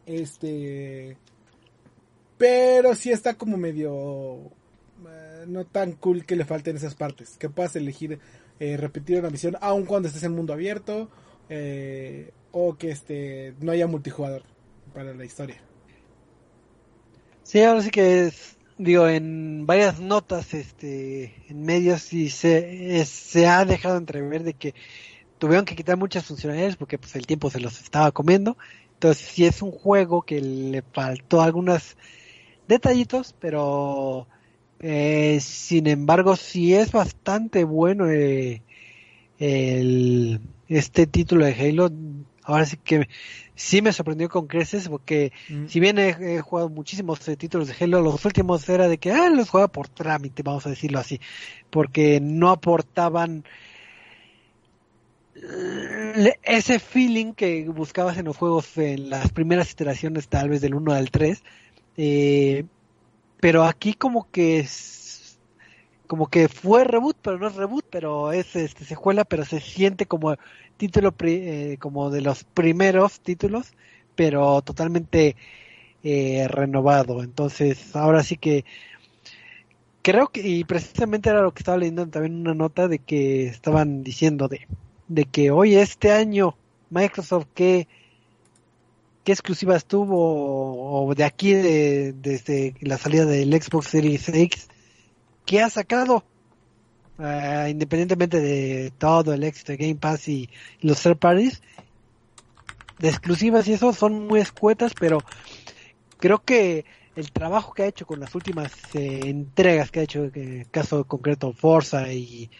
[0.06, 1.16] Este
[2.38, 4.52] pero sí está como medio
[5.08, 8.18] eh, no tan cool que le falten esas partes, que puedas elegir
[8.60, 11.08] eh, repetir una misión aun cuando estés en mundo abierto
[11.48, 14.42] eh, o que este no haya multijugador
[14.94, 15.56] para la historia.
[17.42, 23.46] Sí, ahora sí que es, digo, en varias notas, este, en medios sí se, se
[23.46, 24.74] ha dejado entrever de que
[25.38, 28.56] tuvieron que quitar muchas funcionalidades porque pues el tiempo se los estaba comiendo.
[28.94, 31.96] Entonces sí es un juego que le faltó algunos
[32.68, 34.28] detallitos, pero
[34.82, 38.62] eh, sin embargo sí es bastante bueno eh,
[39.38, 41.90] el, este título de Halo
[42.42, 43.08] ahora sí que
[43.54, 45.66] sí me sorprendió con creces porque mm.
[45.66, 49.30] si bien he, jugado muchísimos eh, títulos de Halo, los últimos era de que ah,
[49.30, 51.20] los jugaba por trámite, vamos a decirlo así,
[51.70, 53.44] porque no aportaban
[56.42, 60.92] ese feeling que buscabas en los juegos en las primeras iteraciones tal vez del 1
[60.92, 61.42] al 3
[61.96, 62.64] eh,
[63.42, 65.40] pero aquí como que es
[66.06, 70.06] como que fue reboot, pero no es reboot, pero es este, secuela, pero se siente
[70.06, 70.36] como
[70.76, 73.72] título eh, como de los primeros títulos,
[74.14, 75.34] pero totalmente
[76.04, 77.24] eh, renovado.
[77.24, 78.64] Entonces, ahora sí que
[80.02, 84.04] creo que, y precisamente era lo que estaba leyendo también una nota de que estaban
[84.04, 84.68] diciendo de,
[85.08, 86.56] de que hoy este año
[86.90, 87.88] Microsoft que
[89.24, 94.68] qué exclusivas tuvo o de aquí desde la salida del Xbox Series X
[95.44, 96.24] que ha sacado,
[97.18, 100.48] uh, independientemente de todo el éxito de Game Pass y,
[100.80, 101.62] los third parties,
[102.98, 105.18] de exclusivas y eso son muy escuetas, pero
[106.18, 106.84] creo que
[107.16, 110.70] el trabajo que ha hecho con las últimas eh, entregas que ha hecho, en el
[110.70, 112.50] caso concreto Forza y,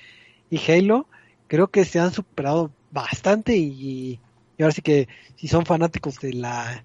[0.51, 1.07] y, Halo,
[1.47, 4.19] creo que se han superado bastante y,
[4.63, 6.85] ahora sí que si son fanáticos de la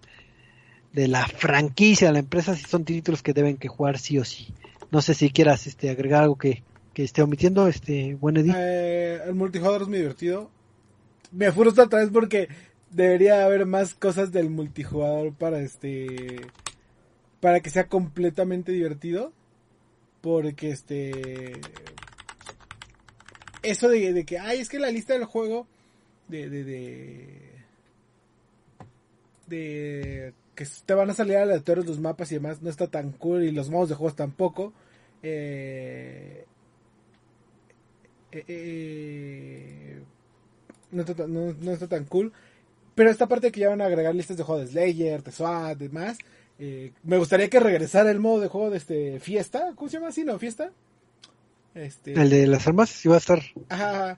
[0.93, 4.25] de la franquicia de la empresa, si son títulos que deben que jugar sí o
[4.25, 4.53] sí.
[4.89, 6.63] No sé si quieras este, agregar algo que,
[6.95, 8.55] esté omitiendo, este, buen Edith.
[8.57, 10.49] Eh, el multijugador es muy divertido.
[11.31, 12.47] Me frustra otra vez porque
[12.89, 16.41] debería haber más cosas del multijugador para este
[17.39, 19.33] para que sea completamente divertido
[20.21, 21.51] porque este
[23.61, 25.67] eso de, que ay es que la lista del juego
[26.27, 27.46] de de, de,
[29.47, 33.43] de que te van a salir aleatorios los mapas y demás no está tan cool
[33.43, 34.73] y los modos de juegos tampoco.
[35.21, 36.45] Eh,
[38.31, 40.01] eh, eh,
[40.91, 41.01] no,
[41.73, 42.33] está, tan cool.
[42.95, 45.77] Pero esta parte que ya van a agregar listas de juegos de Slayer, de SWAT,
[45.77, 46.17] demás.
[47.03, 49.73] me gustaría que regresara el modo de juego de este fiesta.
[49.75, 50.23] ¿Cómo se llama así?
[50.23, 50.39] ¿No?
[50.39, 50.71] ¿Fiesta?
[51.75, 52.13] Este...
[52.13, 53.43] El de las armas, sí va a estar.
[53.69, 54.17] Ajá.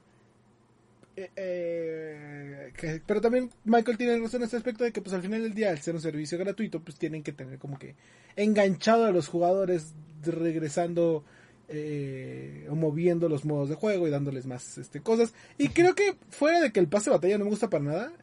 [1.21, 5.43] Eh, eh, pero también Michael tiene razón en este aspecto de que pues al final
[5.43, 7.95] del día al ser un servicio gratuito pues tienen que tener como que
[8.37, 9.93] enganchado a los jugadores
[10.23, 11.25] regresando
[11.67, 15.33] eh, o moviendo los modos de juego y dándoles más este cosas.
[15.57, 18.13] Y creo que fuera de que el pase de batalla no me gusta para nada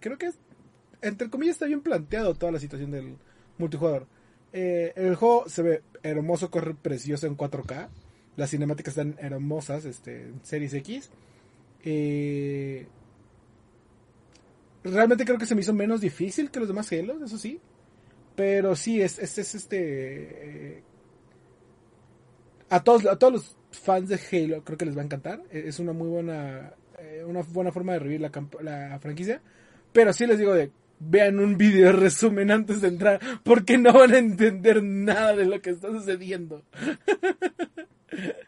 [0.00, 0.30] creo que
[1.02, 3.16] entre comillas está bien planteado toda la situación del
[3.58, 4.06] multijugador.
[4.52, 7.88] El juego se ve hermoso corre precioso en 4K
[8.36, 11.10] las cinemáticas están hermosas este en Series X
[11.88, 12.84] eh,
[14.82, 17.60] realmente creo que se me hizo menos difícil que los demás Halo, eso sí.
[18.34, 19.78] Pero sí, es, es, este...
[19.78, 20.82] Eh,
[22.68, 25.42] a, todos, a todos los fans de Halo creo que les va a encantar.
[25.50, 26.74] E, es una muy buena...
[26.98, 28.32] Eh, una buena forma de revivir la,
[28.62, 29.40] la franquicia.
[29.92, 30.72] Pero sí les digo de...
[30.98, 35.62] vean un video resumen antes de entrar, porque no van a entender nada de lo
[35.62, 36.64] que está sucediendo.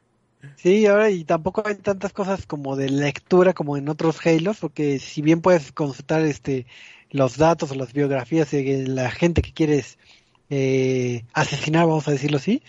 [0.59, 4.99] Sí, ahora y tampoco hay tantas cosas como de lectura como en otros Halos, porque
[4.99, 6.67] si bien puedes consultar este
[7.11, 9.99] los datos o las biografías de la gente que quieres
[10.51, 12.63] eh, asesinar, vamos a decirlo así,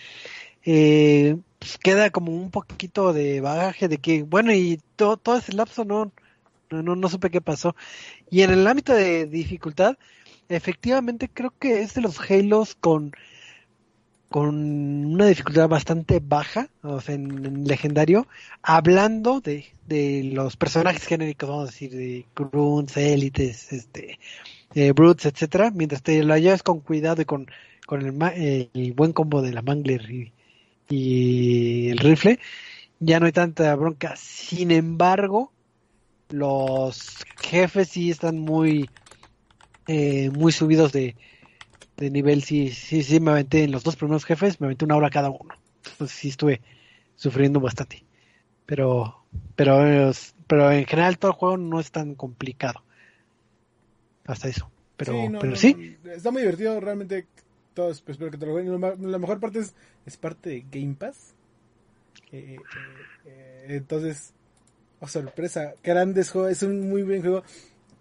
[0.66, 5.54] eh, pues queda como un poquito de bagaje de que, bueno, y todo, todo ese
[5.54, 6.12] lapso no,
[6.70, 7.76] no, no, supe qué pasó.
[8.30, 9.98] Y en el ámbito de dificultad,
[10.48, 13.14] efectivamente creo que es de los Halos con
[14.30, 18.28] con una dificultad bastante baja, o sea, en, legendario,
[18.62, 24.20] hablando de, de, los personajes genéricos, vamos a decir, de grunts, élites, este,
[24.76, 27.48] eh, brutes, etcétera, mientras te lo lleves con cuidado y con,
[27.88, 30.32] con el, el buen combo de la mangler y,
[30.90, 32.40] y el rifle,
[33.00, 34.16] ya no hay tanta bronca.
[34.16, 35.52] Sin embargo,
[36.30, 38.90] los jefes sí están muy,
[39.88, 41.16] eh, muy subidos de,
[42.00, 42.44] de nivel.
[42.44, 45.30] Sí, sí, sí, me aventé en los dos primeros jefes, me aventé una hora cada
[45.30, 45.56] uno.
[45.92, 46.62] Entonces sí estuve
[47.16, 48.04] sufriendo bastante.
[48.66, 49.24] Pero,
[49.56, 50.12] pero,
[50.48, 52.84] pero en general todo el juego no es tan complicado.
[54.26, 54.70] Hasta eso.
[54.96, 55.98] Pero sí, pero sí.
[56.06, 57.26] Está muy divertido, realmente.
[57.74, 59.12] Todos, pues, espero que te lo jueguen.
[59.12, 59.74] La mejor parte es,
[60.06, 61.34] es parte de Game Pass.
[62.32, 62.60] Eh, eh,
[63.26, 64.34] eh, entonces,
[65.00, 67.44] oh sorpresa, grandes juegos, es un muy buen juego.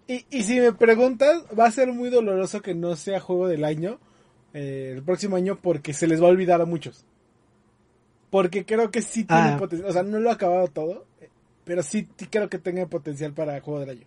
[0.09, 3.63] Y, y si me preguntas, va a ser muy doloroso que no sea juego del
[3.63, 3.99] año
[4.55, 7.05] eh, el próximo año porque se les va a olvidar a muchos.
[8.31, 9.57] Porque creo que sí tiene ah.
[9.59, 11.05] potencial, o sea, no lo ha acabado todo,
[11.63, 14.05] pero sí, creo que tenga potencial para juego del año.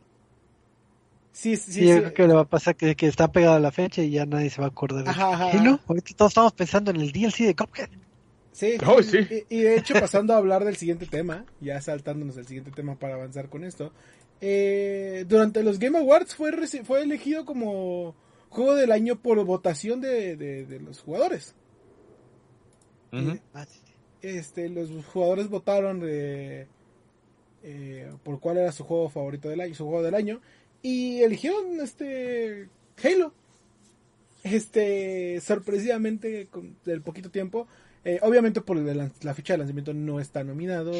[1.30, 1.86] Sí, sí, sí.
[1.86, 4.10] Yo creo que le va a pasar que, que, está pegado a la fecha y
[4.10, 5.08] ya nadie se va a acordar.
[5.08, 5.80] Ajá, ajá.
[5.86, 7.88] Ahorita todos estamos pensando en el DLC de Cuphead.
[8.52, 9.00] Sí, oh,
[9.48, 13.14] Y, de hecho, pasando a hablar del siguiente tema, ya saltándonos al siguiente tema para
[13.14, 13.92] avanzar con esto.
[14.44, 16.50] Eh, durante los Game Awards fue,
[16.84, 18.16] fue elegido como
[18.50, 21.54] juego del año por votación de, los jugadores.
[23.12, 23.40] Eh,
[24.20, 26.66] este, los jugadores votaron de,
[27.62, 30.40] eh, por cuál era su juego favorito del año, su juego del año,
[30.82, 32.68] y eligieron este
[33.02, 33.32] Halo.
[34.42, 37.68] Este, sorpresivamente, con el poquito tiempo,
[38.04, 40.92] eh, obviamente por la, fecha de lanzamiento no está nominado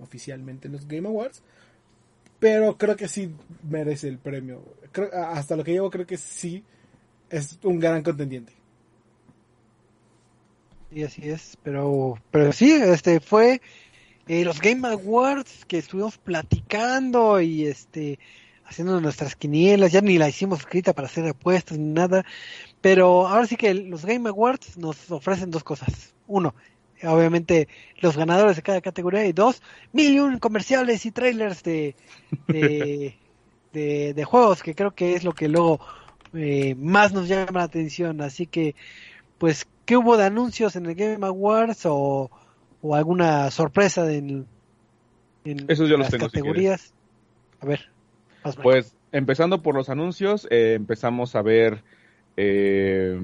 [0.00, 1.42] oficialmente en los Game Awards.
[2.38, 3.30] Pero creo que sí
[3.68, 4.62] merece el premio.
[5.12, 6.64] hasta lo que llevo creo que sí
[7.30, 8.52] es un gran contendiente.
[10.90, 13.60] Y así es, pero, pero sí, este fue
[14.26, 18.18] eh, los Game Awards que estuvimos platicando y este
[18.64, 22.24] haciendo nuestras quinielas, ya ni la hicimos escrita para hacer apuestas ni nada,
[22.82, 26.14] pero ahora sí que los Game Awards nos ofrecen dos cosas.
[26.26, 26.54] Uno,
[27.04, 27.68] obviamente
[28.00, 31.94] los ganadores de cada categoría y dos, mil comerciales y trailers de,
[33.72, 35.80] de, juegos, que creo que es lo que luego
[36.34, 38.20] eh, más nos llama la atención.
[38.20, 38.74] Así que,
[39.38, 42.30] pues, ¿qué hubo de anuncios en el Game Awards o,
[42.82, 44.46] o alguna sorpresa en,
[45.44, 46.92] en las categorías?
[47.60, 47.90] a ver.
[48.62, 51.82] Pues, empezando por los anuncios, eh, empezamos a ver...
[52.36, 53.18] Eh,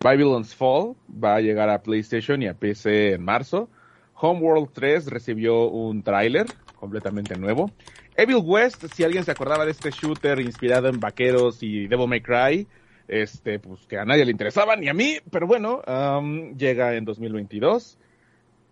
[0.00, 3.68] Babylon's Fall va a llegar a PlayStation y a PC en marzo.
[4.14, 6.46] Homeworld 3 recibió un tráiler
[6.78, 7.70] completamente nuevo.
[8.16, 12.22] Evil West, si alguien se acordaba de este shooter inspirado en vaqueros y Devil May
[12.22, 12.66] Cry,
[13.08, 17.04] este, pues que a nadie le interesaba, ni a mí, pero bueno, um, llega en
[17.04, 17.98] 2022.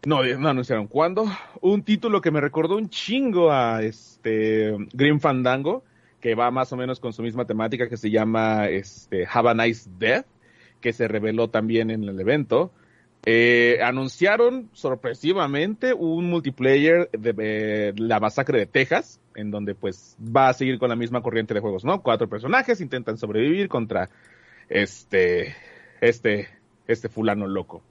[0.07, 1.27] No, anunciaron cuándo.
[1.61, 5.83] Un título que me recordó un chingo a este Grim Fandango,
[6.21, 9.55] que va más o menos con su misma temática que se llama este, Have a
[9.55, 10.27] Nice Death
[10.85, 12.71] que se reveló también en el evento.
[13.25, 20.53] Eh, anunciaron sorpresivamente un multiplayer de, la masacre de Texas, en donde pues va a
[20.53, 22.03] seguir con la misma corriente de juegos, ¿no?
[22.03, 24.11] Cuatro personajes intentan sobrevivir contra
[24.69, 25.57] este,
[26.03, 26.51] este,
[26.87, 27.83] este fulano loco.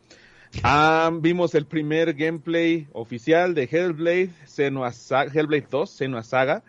[0.61, 6.61] Ah, vimos el primer gameplay oficial de Hellblade, Hellblade 2, Senua Saga.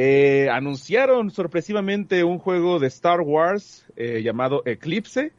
[0.00, 5.32] Eh, anunciaron sorpresivamente un juego de Star Wars eh, llamado Eclipse,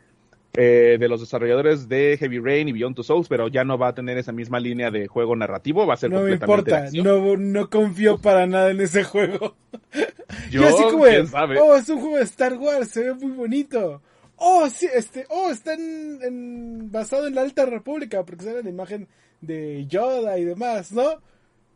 [0.51, 3.88] eh, de los desarrolladores de Heavy Rain y Beyond Two Souls, pero ya no va
[3.88, 7.20] a tener esa misma línea de juego narrativo, va a ser no completamente me importa,
[7.22, 9.55] no, no confío para nada en ese juego.
[10.51, 14.01] Yo, así como, oh, es un juego de Star Wars, se ve muy bonito.
[14.36, 19.07] Oh, sí, este, oh, está en, basado en la Alta República, porque sale la imagen
[19.39, 21.22] de Yoda y demás, ¿no?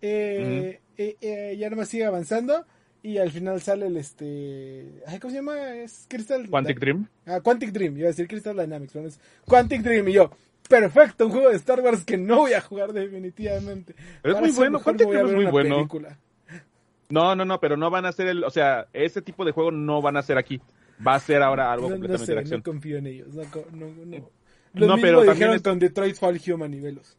[0.02, 2.66] Eh, eh, eh, ya nomás sigue avanzando
[3.04, 4.88] y al final sale el este.
[5.22, 5.76] ¿Cómo se llama?
[5.76, 6.50] Es Crystal.
[6.50, 7.08] Quantic Dream.
[7.28, 7.98] Ah, Quantic Dream.
[7.98, 8.94] Iba a decir Crystal Dynamics.
[8.94, 10.08] Pero es Quantic Dream.
[10.08, 10.32] Y yo,
[10.68, 13.94] perfecto, un juego de Star Wars que no voy a jugar definitivamente.
[14.24, 14.80] es muy bueno.
[14.82, 15.88] Quantic Dream es muy bueno.
[17.10, 19.70] No, no, no, pero no van a ser el, o sea, ese tipo de juego
[19.72, 20.60] no van a ser aquí.
[21.06, 22.60] Va a ser ahora algo No, no completamente sé, de acción.
[22.60, 23.28] no confío en ellos.
[23.34, 24.30] No, no, no.
[24.74, 27.16] No, Lo mismo pero también es- con Detroit Fall Human y Velos.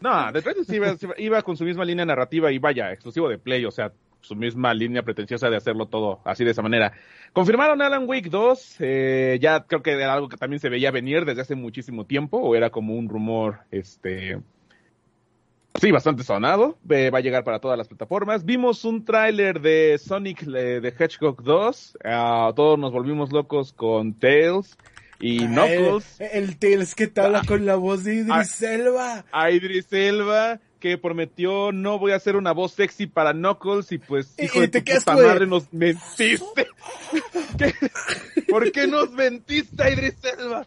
[0.00, 3.70] No, Detroit iba- iba con su misma línea narrativa y vaya, exclusivo de Play, o
[3.70, 3.92] sea,
[4.22, 6.92] su misma línea pretenciosa de hacerlo todo así de esa manera.
[7.32, 11.24] Confirmaron Alan Wake 2, eh, ya creo que era algo que también se veía venir
[11.24, 14.38] desde hace muchísimo tiempo, o era como un rumor, este,
[15.80, 18.44] sí, bastante sonado, eh, va a llegar para todas las plataformas.
[18.44, 24.14] Vimos un tráiler de Sonic eh, de Hedgehog 2, ah, todos nos volvimos locos con
[24.14, 24.76] Tails
[25.18, 26.20] y Knuckles.
[26.20, 28.42] Ah, El, el Tails que te habla con la voz de Ah.
[28.42, 29.24] Idris Elba.
[29.32, 33.98] a Idris Elba que prometió no voy a hacer una voz sexy para Knuckles y
[33.98, 36.66] pues hijo y de te tu puta madre nos mentiste.
[37.56, 37.72] ¿Qué?
[38.48, 40.66] ¿Por qué nos mentiste Idris Elba?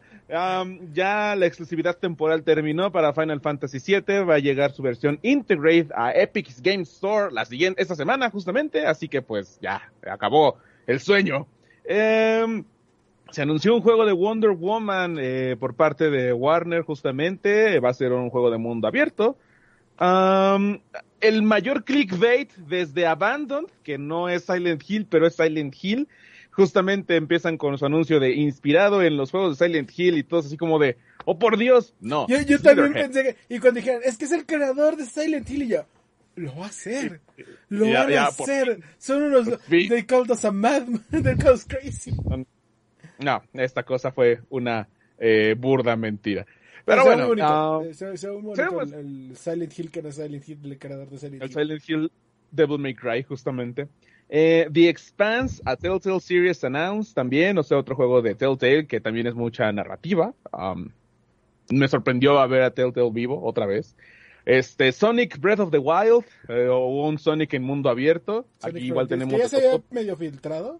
[0.94, 5.90] Ya la exclusividad temporal terminó para Final Fantasy VII, va a llegar su versión Integrate
[5.94, 10.56] a Epic Game Store la siguiente, esta semana justamente, así que pues ya, acabó
[10.88, 11.46] el sueño.
[11.84, 12.64] Em,
[13.32, 17.94] se anunció un juego de Wonder Woman eh, por parte de Warner justamente, va a
[17.94, 19.36] ser un juego de mundo abierto.
[19.98, 20.82] Am,
[21.22, 26.08] el mayor clickbait desde Abandoned, que no es Silent Hill, pero es Silent Hill,
[26.52, 30.46] justamente empiezan con su anuncio de inspirado en los juegos de Silent Hill y todos
[30.48, 32.28] así como de, oh por Dios, no.
[32.28, 35.50] Yo, yo también pensé que, y cuando dijeron, es que es el creador de Silent
[35.50, 35.86] Hill, y yo,
[36.36, 37.22] lo va a hacer,
[37.70, 41.36] lo Ya, van ya, a por hacer, son unos, they called us a madman, they
[41.36, 42.12] called us crazy.
[43.18, 46.46] No, esta cosa fue una eh, burda mentira.
[46.86, 49.30] Pero Se bueno, muy bonito, se, ve- se ve muy se ve bonito muy- el,
[49.32, 51.54] el Silent Hill que era Silent Hill, el creador de Silent El Hill.
[51.54, 52.12] Silent Hill
[52.52, 53.88] Devil May Cry, justamente.
[54.30, 59.00] Eh, The Expanse, a Telltale Series Announced también, o sea, otro juego de Telltale que
[59.00, 60.34] también es mucha narrativa.
[60.54, 60.90] Um,
[61.70, 63.96] me sorprendió a ver a Telltale vivo otra vez.
[64.46, 68.46] Este, Sonic Breath of the Wild, eh, o un Sonic en mundo abierto.
[68.60, 69.36] Sonic Aquí igual tenemos...
[69.40, 70.80] Ya se había medio filtrado.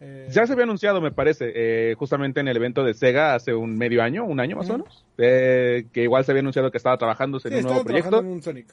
[0.00, 3.54] Eh, ya se había anunciado, me parece, eh, justamente en el evento de Sega hace
[3.54, 6.76] un medio año, un año más o menos, eh, que igual se había anunciado que
[6.76, 8.10] estaba trabajando sí, en un nuevo proyecto.
[8.10, 8.66] trabajando en un Sonic.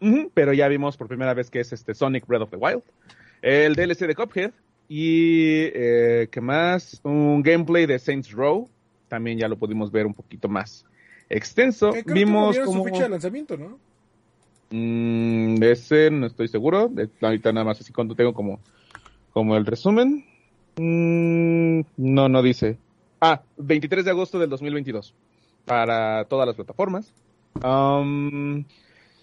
[0.00, 2.82] Ujú, pero ya vimos por primera vez que es este Sonic Breath of the Wild.
[3.42, 4.52] El DLC de Cuphead.
[4.88, 7.00] Y, eh, ¿qué más?
[7.02, 8.68] Un gameplay de Saints Row.
[9.08, 10.84] También ya lo pudimos ver un poquito más
[11.28, 11.92] extenso.
[11.92, 12.78] Que creo vimos que como...
[12.78, 13.78] su fecha de lanzamiento, ¿no?
[14.70, 16.90] Mm, ese no estoy seguro.
[17.20, 18.60] Ahorita nada más así cuando tengo como,
[19.32, 20.24] como el resumen.
[20.78, 22.78] Mm, no, no dice.
[23.20, 25.14] Ah, 23 de agosto del 2022.
[25.64, 27.12] Para todas las plataformas.
[27.62, 28.64] Um,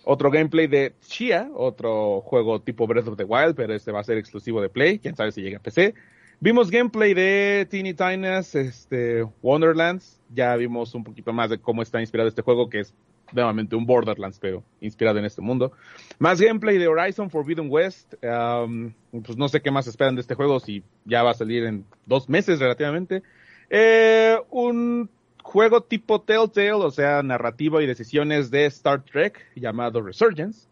[0.04, 4.04] otro gameplay de Chia, otro juego tipo Breath of the Wild, pero este va a
[4.04, 5.00] ser exclusivo de Play.
[5.00, 5.96] Quién sabe si llega a PC.
[6.42, 10.20] Vimos gameplay de Teeny Tina's este, Wonderlands.
[10.34, 12.94] Ya vimos un poquito más de cómo está inspirado este juego, que es
[13.36, 15.72] nuevamente un Borderlands, pero inspirado en este mundo.
[16.18, 18.16] Más gameplay de Horizon Forbidden West.
[18.24, 21.66] Um, pues no sé qué más esperan de este juego, si ya va a salir
[21.66, 23.22] en dos meses relativamente.
[23.70, 25.10] Eh, un
[25.44, 30.68] juego tipo Telltale, o sea, narrativa y decisiones de Star Trek, llamado Resurgence.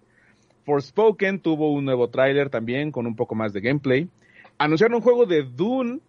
[0.65, 4.07] Forspoken tuvo un nuevo tráiler también con un poco más de gameplay.
[4.57, 5.99] Anunciaron un juego de Dune.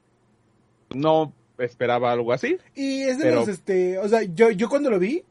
[0.95, 2.57] No esperaba algo así.
[2.75, 5.25] Y es de Pero- los, este, o sea, yo, yo cuando lo vi,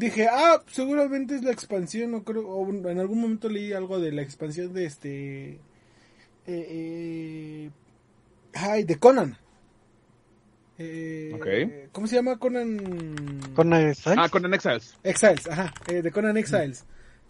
[0.00, 4.12] dije, ah, seguramente es la expansión, no creo, o en algún momento leí algo de
[4.12, 5.58] la expansión de este, eh,
[6.46, 7.70] eh,
[8.54, 9.36] ay, de Conan.
[10.78, 11.90] Eh, Ok.
[11.92, 13.40] ¿Cómo se llama Conan?
[13.54, 14.18] Con Exiles.
[14.18, 14.96] Ah, con Exiles.
[15.04, 16.86] Exiles, ajá, eh, de Conan Exiles.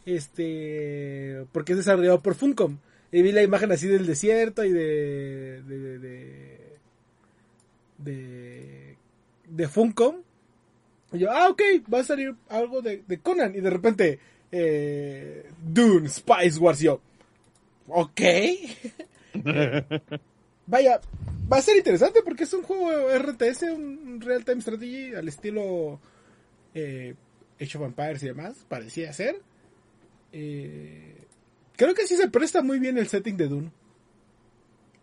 [0.07, 2.79] Este, porque es desarrollado por Funcom.
[3.13, 5.63] Y vi la imagen así del desierto y de.
[5.67, 5.79] de.
[5.79, 5.99] de.
[5.99, 6.71] de,
[7.99, 8.97] de,
[9.49, 10.23] de Funcom.
[11.13, 13.55] Y yo, ah, ok, va a salir algo de, de Conan.
[13.55, 14.19] Y de repente,
[14.53, 16.81] eh, Dune, Spice Wars.
[16.81, 17.01] y Yo,
[17.89, 18.21] ok.
[20.67, 21.01] Vaya,
[21.53, 26.01] va a ser interesante porque es un juego RTS, un Real Time Strategy al estilo
[26.75, 27.15] eh,
[27.61, 29.37] Age of Empires y demás, parecía ser.
[30.33, 31.27] Eh,
[31.77, 33.71] creo que sí se presta muy bien el setting de Dune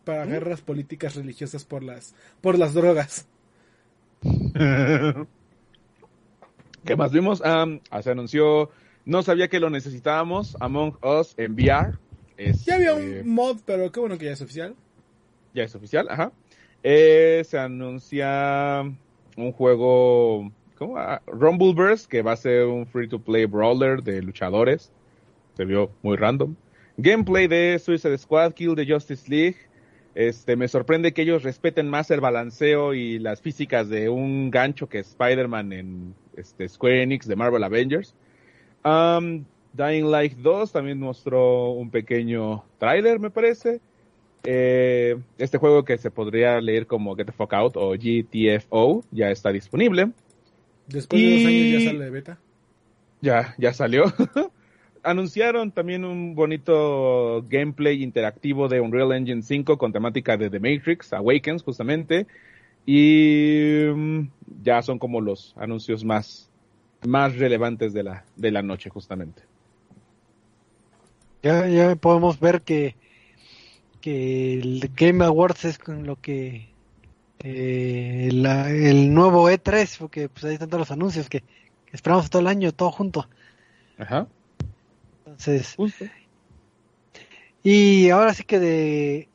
[0.05, 3.25] para guerras políticas religiosas por las por las drogas.
[6.87, 7.41] ¿Qué más vimos?
[7.43, 8.69] Ah, ah, se anunció,
[9.05, 11.97] no sabía que lo necesitábamos, Among Us en VR.
[12.65, 14.73] Ya había Este, un mod, pero qué bueno que ya es oficial.
[15.53, 16.31] Ya es oficial, ajá.
[16.83, 18.83] Eh, se anuncia
[19.35, 20.97] un juego, ¿cómo?
[20.97, 24.91] Ah, Rumbleverse, que va a ser un free-to-play brawler de luchadores.
[25.55, 26.55] Se vio muy random.
[26.97, 29.57] Gameplay de Suicide Squad, Kill the Justice League.
[30.15, 34.87] Este, me sorprende que ellos respeten más el balanceo y las físicas de un gancho
[34.87, 38.13] que Spider-Man en este, Square Enix de Marvel Avengers.
[38.83, 43.79] Um, Dying Light 2 también mostró un pequeño tráiler, me parece.
[44.43, 49.29] Eh, este juego que se podría leer como Get the Fuck Out o GTFO ya
[49.29, 50.11] está disponible.
[50.87, 52.39] Después de dos años ya sale de beta.
[53.21, 54.05] Ya, ya salió.
[55.03, 61.13] Anunciaron también un bonito gameplay interactivo de Unreal Engine 5 con temática de The Matrix,
[61.13, 62.27] Awakens justamente.
[62.87, 64.21] Y mm,
[64.63, 66.49] ya son como los anuncios más,
[67.05, 69.43] más relevantes de la, de la noche justamente.
[71.43, 72.95] Ya, ya podemos ver que,
[74.01, 76.69] que el Game Awards es con lo que
[77.39, 81.47] eh, la- el nuevo E3, porque pues ahí están todos los anuncios que, que
[81.93, 83.27] esperamos todo el año, todo junto.
[83.99, 84.27] Ajá,
[85.25, 86.05] Entonces, justo.
[87.63, 89.29] y ahora sí que de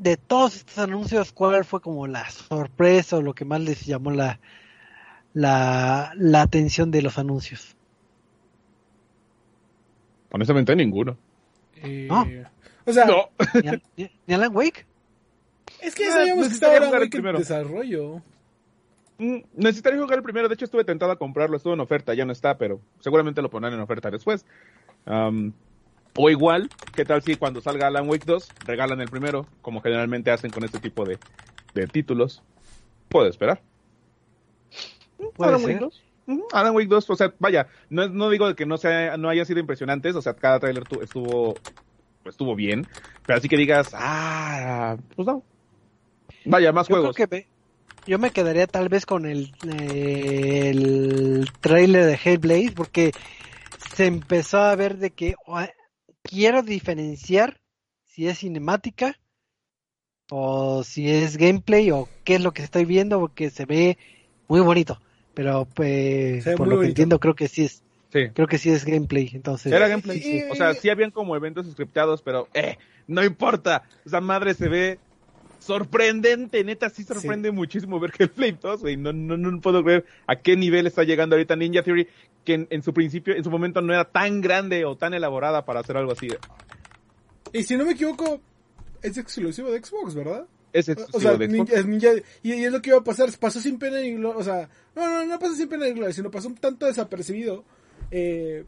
[0.00, 4.10] de todos estos anuncios, ¿cuál fue como la sorpresa o lo que más les llamó
[4.10, 4.40] la
[5.32, 7.76] la, la atención de los anuncios?
[10.32, 11.16] Honestamente ninguno.
[11.76, 12.26] Eh, No.
[12.86, 13.28] O sea, No.
[13.62, 14.86] ¿Ni, Al- ni- ni Alan Wake?
[15.80, 18.22] es que ya Ah, sabíamos que estaba el que en desarrollo.
[19.18, 20.48] Mm, Necesitaría jugar el primero.
[20.48, 21.56] De hecho, estuve tentado a comprarlo.
[21.56, 22.14] Estuvo en oferta.
[22.14, 24.44] Ya no está, pero seguramente lo pondrán en oferta después.
[26.16, 29.46] O igual, ¿qué tal si cuando salga Alan Wake 2 regalan el primero?
[29.62, 31.18] Como generalmente hacen con este tipo de,
[31.74, 32.42] de títulos.
[33.08, 33.60] Puedo esperar.
[35.36, 35.68] Puede Alan ser.
[35.70, 36.02] Wake 2.
[36.26, 39.28] Ujú, Alan Wake 2, o sea, vaya, no, es- no digo que no, sea, no
[39.28, 41.56] hayan sido impresionantes, o sea, cada trailer tu- estuvo,
[42.24, 42.86] estuvo bien,
[43.26, 45.42] pero así que digas, ah, pues no.
[46.44, 47.16] Vaya, más Yo juegos.
[47.16, 47.46] creo que me,
[48.06, 53.12] yo me quedaría tal vez con el, eh, el trailer de Hellblade porque
[53.94, 55.34] se empezó a ver de que
[56.30, 57.60] quiero diferenciar
[58.04, 59.18] si es cinemática
[60.30, 63.98] o si es gameplay o qué es lo que estoy viendo porque se ve
[64.48, 65.00] muy bonito.
[65.34, 66.84] Pero pues, por lo que bonito.
[66.88, 68.28] entiendo creo que sí es Sí.
[68.34, 69.30] creo que sí es gameplay.
[69.34, 70.18] Entonces Era gameplay.
[70.18, 72.76] Y- O sea, sí habían como eventos scriptados, pero eh,
[73.06, 73.84] no importa.
[74.04, 74.98] Esa madre se ve
[75.78, 78.96] sorprendente, neta, sí sorprende muchísimo ver que el Flame 2, güey.
[78.96, 82.08] No, no, no puedo creer a qué nivel está llegando ahorita Ninja Theory,
[82.44, 85.64] que en, en su principio, en su momento no era tan grande o tan elaborada
[85.64, 86.28] para hacer algo así.
[87.52, 88.40] Y si no me equivoco,
[89.02, 90.46] es exclusivo de Xbox, ¿verdad?
[90.72, 91.52] Es O exclusivo sea, de Xbox.
[91.58, 94.12] Ninja, es Ninja- y, y es lo que iba a pasar, pasó sin pena ni
[94.12, 96.86] gloria, o sea, no, no, no pasó sin pena ni gloria, sino pasó un tanto
[96.86, 97.64] desapercibido,
[98.10, 98.64] eh,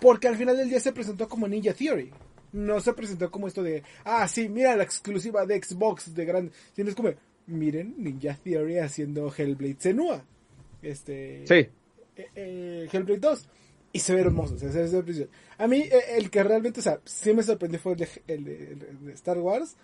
[0.00, 2.10] porque al final del día se presentó como Ninja Theory,
[2.52, 6.52] no se presentó como esto de, ah, sí, mira la exclusiva de Xbox de grande,
[6.74, 7.10] sino es como,
[7.46, 10.24] miren, Ninja Theory haciendo Hellblade Senua,
[10.82, 11.54] este, Sí.
[12.16, 13.48] eh, eh, Hellblade 2.
[13.92, 14.56] Y se ve hermoso.
[14.56, 15.30] se ve precioso.
[15.58, 18.44] A mí, eh, el que realmente, o sea, sí me sorprendió fue el de, el
[18.44, 19.76] de- el de Star Wars.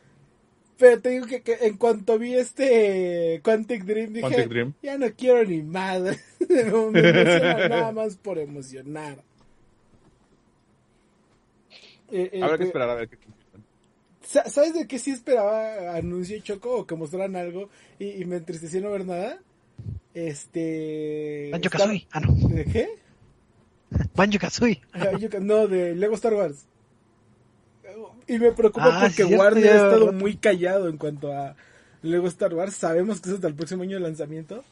[0.79, 4.75] Pero te digo que, que en cuanto vi este Quantic Dream, dije, Quantic Dream.
[4.83, 6.19] ya no quiero ni madre.
[6.49, 7.03] me
[7.69, 9.25] nada más por emocionar.
[12.11, 13.19] Eh, eh, Habrá que esperar a ver qué.
[14.23, 18.37] Sa- ¿Sabes de qué sí esperaba anuncio Choco o que mostraran algo y, y me
[18.37, 19.39] entristeció no ver nada?
[20.15, 21.49] Este...
[21.53, 22.07] Banjo Star- Kazooie.
[22.11, 22.49] Ah, no.
[22.49, 22.89] ¿De qué?
[24.15, 24.81] Banjo Kazooie.
[24.93, 26.67] Ah, no, de Lego Star Wars.
[28.27, 31.55] Y me preocupa Ah, porque cierto, Warner ya, ha estado muy callado en cuanto a
[32.03, 32.75] Lego Star Wars.
[32.75, 34.65] Sabemos que es hasta el próximo año de lanzamiento.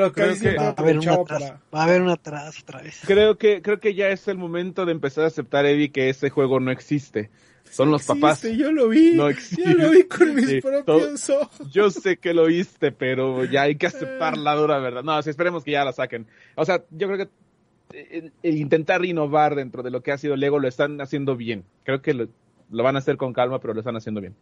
[0.00, 1.42] Pero Creo que- Va a haber un atrás.
[1.42, 1.60] para...
[1.74, 3.00] Va a haber un atrás otra vez.
[3.06, 6.30] Creo que, creo que ya es el momento de empezar a aceptar, Eddie, que ese
[6.30, 7.30] juego no existe.
[7.70, 8.42] Son los Existe, papás.
[8.42, 9.12] Yo lo vi.
[9.12, 9.74] No yo existe.
[9.74, 11.70] lo vi con mis Sí, propios ojos.
[11.70, 15.02] Yo sé que lo oíste, pero ya hay que aceptar la dura verdad.
[15.02, 16.26] No, sí, esperemos que ya la saquen.
[16.54, 20.36] O sea, yo creo que el, el intentar innovar dentro de lo que ha sido
[20.36, 21.64] Lego lo están haciendo bien.
[21.84, 22.28] Creo que lo,
[22.70, 24.34] lo van a hacer con calma, pero lo están haciendo bien.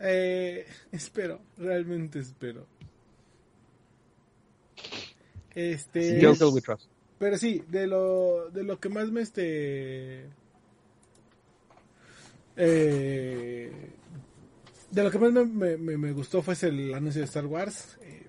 [0.00, 2.66] Eh, espero, realmente espero.
[5.56, 6.20] Este...
[6.20, 6.84] Still we trust.
[7.18, 10.26] Pero sí, de lo, de lo que más me este.
[12.56, 13.70] Eh,
[14.90, 17.98] de lo que más me, me- me- gustó fue el anuncio de Star Wars.
[18.02, 18.26] Eh,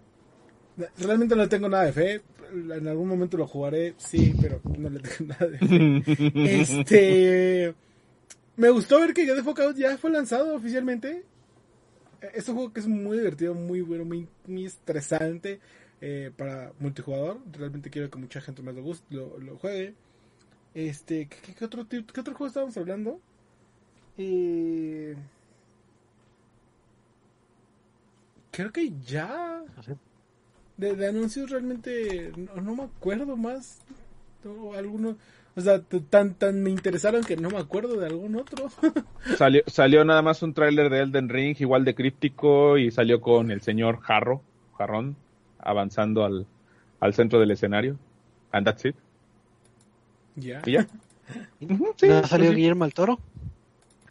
[0.99, 2.21] realmente no le tengo nada de fe.
[2.53, 6.61] En algún momento lo jugaré, sí, pero no le tengo nada de fe.
[6.61, 7.73] Este.
[8.55, 11.23] Me gustó ver que God of War ya fue lanzado oficialmente.
[12.21, 15.59] Eh, Es un juego que es muy divertido, muy bueno, muy, muy estresante
[16.01, 17.39] eh, para multijugador.
[17.51, 19.93] Realmente quiero que mucha gente más lo, guste, lo, lo juegue.
[20.73, 23.19] Este, ¿qué, qué otro, qué otro juego estábamos hablando?
[24.17, 25.15] Eh,
[28.51, 29.63] creo que ya.
[29.83, 29.95] Sé.
[30.77, 33.81] De, de anuncios realmente no, no me acuerdo más.
[34.43, 35.15] No, algunos,
[35.55, 38.69] o sea, tan tan me interesaron que no me acuerdo de algún otro.
[39.37, 43.49] Salió, salió nada más un tráiler de Elden Ring, igual de críptico, y salió con
[43.49, 44.41] el señor Jarro,
[44.77, 45.15] Jarrón,
[45.67, 46.47] avanzando al,
[46.99, 47.97] al centro del escenario.
[48.51, 48.95] And that's it.
[50.35, 50.61] Ya.
[50.65, 50.87] ¿Y ya?
[51.61, 52.55] Ujú, sí, ¿No salió sí.
[52.55, 53.19] Guillermo el Toro?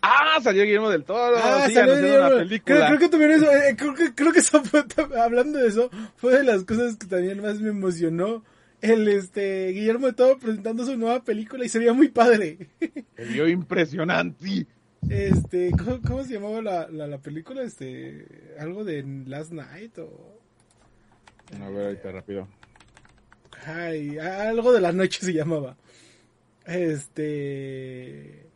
[0.03, 1.37] Ah, salió Guillermo del Toro.
[1.39, 2.27] Ah, sí, salió Guillermo.
[2.28, 2.87] una película.
[2.89, 4.85] creo que también eso, eh, creo que, creo que eso fue,
[5.20, 8.45] hablando de eso, fue de las cosas que también más me emocionó.
[8.83, 12.69] El este Guillermo de Todo presentando su nueva película y se veía muy padre.
[13.16, 14.66] Se vio impresionante.
[15.09, 17.62] Este, ¿cómo, cómo se llamaba la, la, la película?
[17.62, 20.36] Este, algo de Last Night o
[21.60, 22.48] A ver, ahorita rápido.
[23.66, 25.77] ay, algo de la noche se llamaba.
[26.66, 28.47] Este,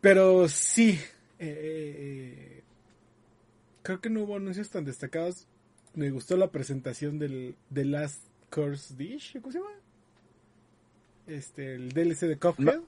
[0.00, 0.98] pero sí,
[1.38, 2.62] eh,
[3.82, 5.46] creo que no hubo anuncios tan destacados.
[5.94, 9.70] Me gustó la presentación del The Last Course Dish, ¿cómo se llama?
[11.26, 12.80] Este, el DLC de Cuphead.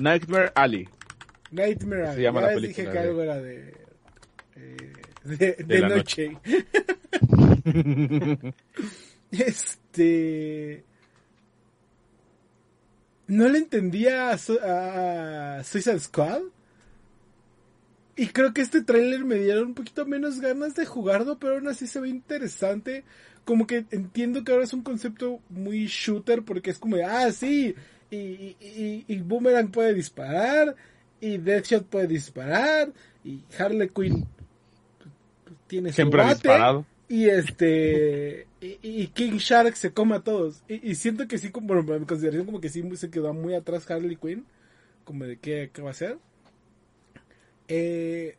[0.00, 0.88] Nightmare Alley.
[1.50, 2.22] Nightmare Se Alley.
[2.22, 3.74] llama Ya la les dije película que algo era de.
[4.56, 4.76] eh,
[5.28, 6.36] de, de la noche.
[9.30, 10.84] este.
[13.26, 16.42] No le entendía a, Su- a Suicide Squad.
[18.18, 21.68] Y creo que este tráiler me dieron un poquito menos ganas de jugarlo, pero aún
[21.68, 23.04] así se ve interesante.
[23.44, 27.30] Como que entiendo que ahora es un concepto muy shooter, porque es como de, ah,
[27.30, 27.74] sí,
[28.10, 30.74] y, y, y- y Boomerang puede disparar,
[31.20, 32.90] y Deathshot puede disparar,
[33.22, 34.26] y Harley Quinn
[35.66, 36.86] tiene su Siempre ha bate, disparado.
[37.08, 41.50] y este y, y King Shark se come a todos y, y siento que sí
[41.50, 44.46] como bueno, en mi consideración como que sí se quedó muy atrás Harley Quinn
[45.04, 46.18] como de qué, qué va a hacer
[47.68, 48.36] eh,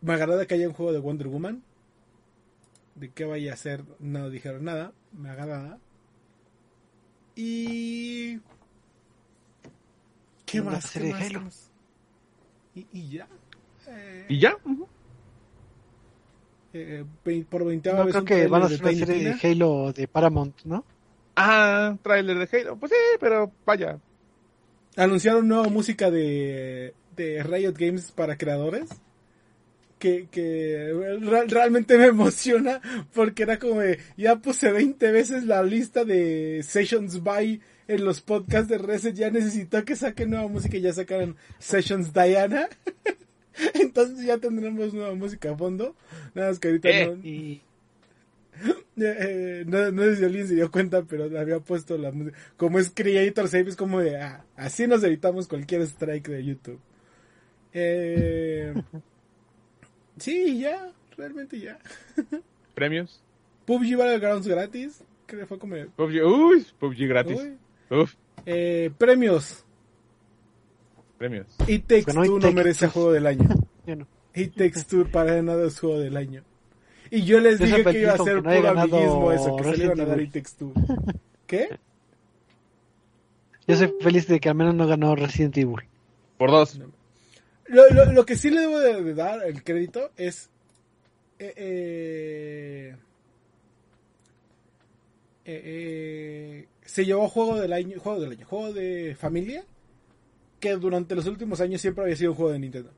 [0.00, 1.62] me agrada que haya un juego de Wonder Woman
[2.94, 5.78] de qué vaya a hacer no dijeron nada me agrada
[7.36, 8.40] y
[10.44, 11.20] qué más, ¿Qué más?
[11.26, 11.40] Halo.
[11.40, 11.70] ¿Qué más?
[12.74, 13.28] y, y ya
[13.86, 14.56] Eh, ¿Y ya?
[14.64, 14.88] Ujú.
[16.74, 19.36] Eh, vein- por 20 No, vez creo que van a hacer una Tiny serie Tina.
[19.42, 20.84] de Halo de Paramount, ¿no?
[21.36, 22.76] Ah, tráiler de Halo.
[22.76, 23.98] Pues sí, pero vaya.
[24.96, 28.88] anunciaron nueva música de, de Riot Games para creadores.
[29.98, 32.80] Que, que re- realmente me emociona
[33.14, 38.20] porque era como de, ya puse 20 veces la lista de Sessions by en los
[38.20, 42.68] podcasts de Reset, ya necesito que saquen nueva música y ya sacaron Sessions Diana.
[43.74, 45.94] Entonces ya tendremos nueva música a fondo.
[46.34, 47.60] Nada más que ahorita Eh, no, Y
[48.96, 52.36] eh, eh, no, no sé si alguien se dio cuenta, pero había puesto la música.
[52.56, 56.80] Como es Creator Save, es como de, ah, así nos evitamos cualquier strike de YouTube.
[57.72, 58.74] Eh,
[60.18, 61.78] sí, ya, realmente ya.
[62.74, 63.22] ¿Premios?
[63.64, 65.76] PUBG Battlegrounds gratis, creo que fue como...
[65.96, 66.24] PUBG.
[66.26, 67.40] Uy, PUBG gratis.
[67.40, 67.98] uy.
[67.98, 68.14] Uf,
[68.46, 69.64] Eh, premios.
[71.22, 71.46] Premios.
[71.68, 73.48] It Takes Two no merece juego del año.
[73.86, 74.06] no.
[74.34, 76.42] It Takes Two para nada es juego del año.
[77.10, 79.84] Y yo les dije que iba a ser no puro amiguismo eso, que se le
[79.84, 80.20] iban a dar.
[80.20, 80.72] It Takes Two.
[81.46, 81.68] ¿Qué?
[83.68, 85.76] Yo soy feliz de que al menos no ganó Resident Evil.
[86.38, 86.80] Por dos.
[87.66, 90.50] Lo, lo, lo que sí le debo de, de dar el crédito es...
[91.38, 92.96] eh,
[95.44, 99.64] eh, eh, se llevó juego del año, juego del año, juego de familia,
[100.62, 102.92] que durante los últimos años siempre había sido un juego de Nintendo.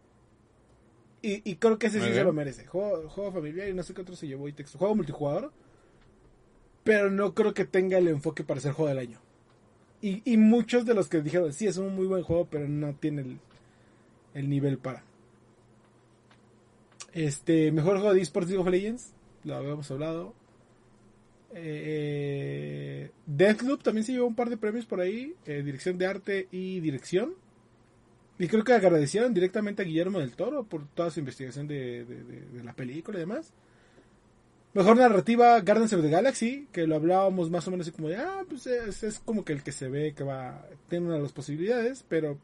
[1.23, 2.66] Y, y creo que ese sí se lo merece.
[2.66, 4.77] Juego, juego familiar y no sé qué otro se llevó y texto.
[4.77, 5.51] Juego multijugador.
[6.85, 9.19] Pero no creo que tenga el enfoque para ser juego del año.
[10.03, 12.95] Y, y muchos de los que dijeron, sí, es un muy buen juego, pero no
[12.95, 13.39] tiene el,
[14.35, 15.03] el nivel para.
[17.15, 19.15] Este, mejor juego de esports League of Legends,
[19.45, 20.35] lo habíamos hablado.
[21.55, 26.49] Eh, Deathloop también se llevó un par de premios por ahí, eh, dirección de arte
[26.53, 27.32] y dirección.
[28.39, 32.24] Y creo que agradecieron directamente a Guillermo del Toro por toda su investigación de, de-
[32.24, 33.52] de- de la película y demás.
[34.73, 38.16] Mejor narrativa, Guardians of the Galaxy, que lo hablábamos más o menos así como de,
[38.16, 41.23] ah, pues es, es como que el que se ve que va, tiene una de
[41.23, 42.36] las posibilidades, pero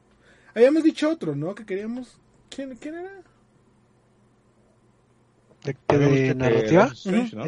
[0.55, 1.57] habíamos dicho otro, ¿no?
[1.57, 2.19] Que queríamos,
[2.49, 3.11] ¿quién, quién era?
[5.65, 6.87] De, de narrativa,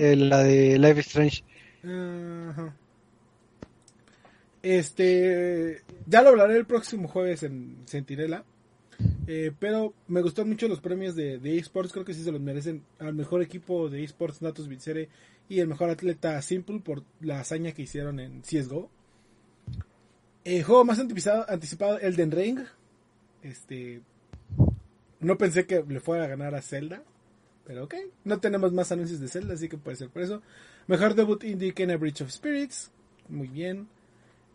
[0.01, 1.45] eh, la de Life is Strange.
[1.85, 2.75] Ajá.
[4.63, 8.45] Este, ya lo hablaré el próximo jueves en Sentinela.
[9.27, 12.85] Eh, pero me gustan mucho los premios de, esports, creo que sí se los merecen
[12.99, 15.09] al mejor equipo de esports Natus Vincere
[15.49, 18.91] y el mejor atleta Simple por la hazaña que hicieron en CSGO.
[20.45, 22.61] El juego más anticipado, anticipado Elden Ring.
[23.43, 24.03] Este,
[25.21, 27.03] no pensé que le fuera a ganar a Zelda,
[27.65, 27.95] pero ok.
[28.25, 30.43] No tenemos más anuncios de Zelda, así que puede ser por eso.
[30.87, 32.91] Mejor debut indie Kena Bridge of Spirits.
[33.29, 33.89] Muy bien.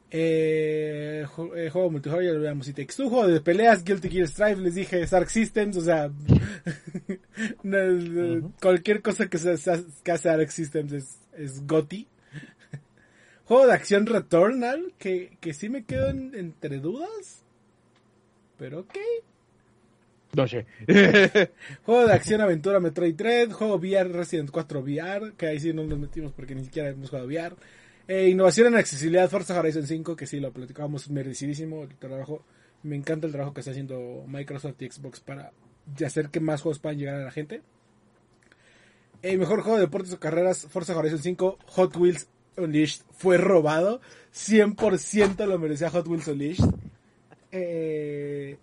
[0.09, 1.25] Eh,
[1.55, 2.67] eh, juego multijugador, ya lo veamos.
[2.67, 6.09] Y Two, juego de peleas, Guilty Gear Strive, les dije Stark Systems, o sea,
[7.63, 12.07] no, eh, cualquier cosa que, se, se- que hace Arc Systems es, es GOTY.
[13.45, 17.43] Juego de acción Returnal, que, que sí me quedo en- entre dudas.
[18.57, 18.95] Pero ok.
[20.35, 20.65] No sé.
[21.85, 25.83] Juego de acción aventura Metroid Dread, juego VR Resident 4 VR, que ahí sí no
[25.83, 27.55] nos metimos porque ni siquiera hemos jugado VR.
[28.07, 32.43] Eh, innovación en accesibilidad Forza Horizon 5, que sí lo platicábamos merecidísimo el trabajo.
[32.83, 35.51] Me encanta el trabajo que está haciendo Microsoft y Xbox para
[36.05, 37.61] hacer que más juegos puedan llegar a la gente.
[39.23, 43.99] Mejor juego de deportes o carreras Forza Horizon 5 Hot Wheels Unleashed fue robado.
[44.33, 46.65] 100% lo merecía Hot Wheels Unleashed.
[47.51, 48.57] Eh,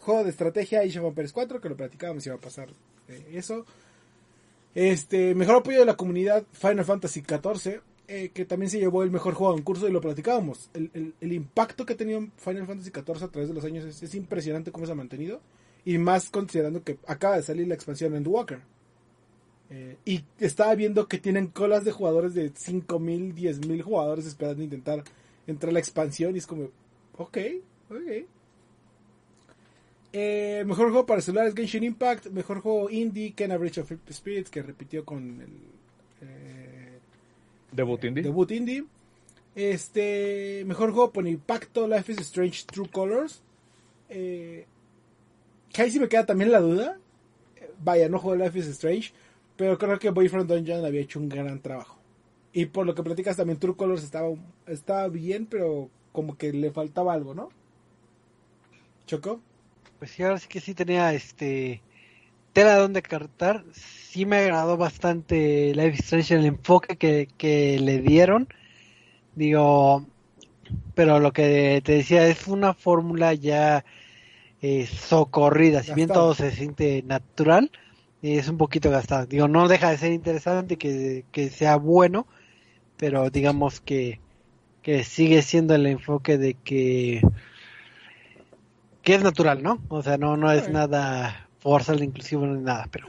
[0.00, 2.68] juego de estrategia Age of Empires 4, que lo platicábamos va a pasar
[3.08, 3.64] eh, eso.
[4.74, 9.10] Este, mejor apoyo de la comunidad Final Fantasy XIV, eh, que también se llevó el
[9.10, 10.70] mejor juego en curso y lo platicábamos.
[10.74, 14.02] El, el- impacto que ha tenido Final Fantasy XIV a través de los años es,
[14.02, 15.40] es impresionante cómo se ha mantenido.
[15.84, 18.60] Y más considerando que acaba de salir la expansión Endwalker.
[19.70, 25.04] Eh, y estaba viendo que tienen colas de jugadores de 5.000, 10.000 jugadores esperando intentar
[25.46, 26.34] entrar a la expansión.
[26.34, 26.64] Y es como,
[27.16, 27.38] ok,
[27.90, 28.00] ok.
[30.12, 32.26] Eh, mejor juego para celulares Genshin Impact.
[32.28, 35.48] Mejor juego indie Kena Bridge of Spirits, que repitió con el
[36.22, 36.98] eh,
[37.72, 38.22] Debut indie.
[38.22, 38.84] debut indie.
[39.54, 43.42] Este, mejor juego por impacto Life is Strange True Colors.
[44.08, 44.66] Eh,
[45.72, 46.98] que ahí sí me queda también la duda.
[47.56, 49.12] Eh, Vaya, no juego Life is Strange,
[49.56, 51.98] pero creo que Boyfriend Dungeon había hecho un gran trabajo.
[52.52, 54.28] Y por lo que platicas también True Colors estaba,
[54.66, 57.50] estaba bien, pero como que le faltaba algo, ¿no?
[59.06, 59.40] Choco.
[60.00, 61.82] Pues sí, ahora sí que sí tenía este
[62.54, 63.64] tela donde cartar.
[63.74, 68.48] Sí me agradó bastante Life is Strange el enfoque que, que le dieron.
[69.34, 70.06] Digo,
[70.94, 73.84] pero lo que te decía es una fórmula ya
[74.62, 75.82] eh, socorrida.
[75.82, 77.70] Si bien todo se siente natural,
[78.22, 79.26] eh, es un poquito gastado.
[79.26, 82.26] Digo, no deja de ser interesante que, que sea bueno,
[82.96, 84.18] pero digamos que,
[84.80, 87.20] que sigue siendo el enfoque de que
[89.10, 89.82] que es natural, ¿no?
[89.88, 93.08] O sea, no, no es nada forzado, inclusive ni nada, pero,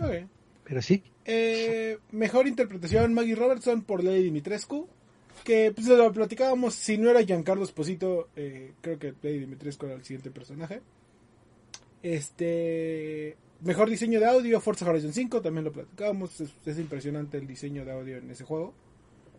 [0.64, 1.04] pero sí.
[1.26, 4.88] Eh, mejor interpretación Maggie Robertson por Lady Dimitrescu.
[5.44, 9.96] Que pues lo platicábamos, si no era Giancarlo Esposito, eh, creo que Lady Dimitrescu era
[9.96, 10.82] el siguiente personaje.
[12.02, 13.38] Este.
[13.62, 16.42] Mejor diseño de audio, Forza Horizon 5, también lo platicábamos.
[16.42, 18.74] Es, es impresionante el diseño de audio en ese juego.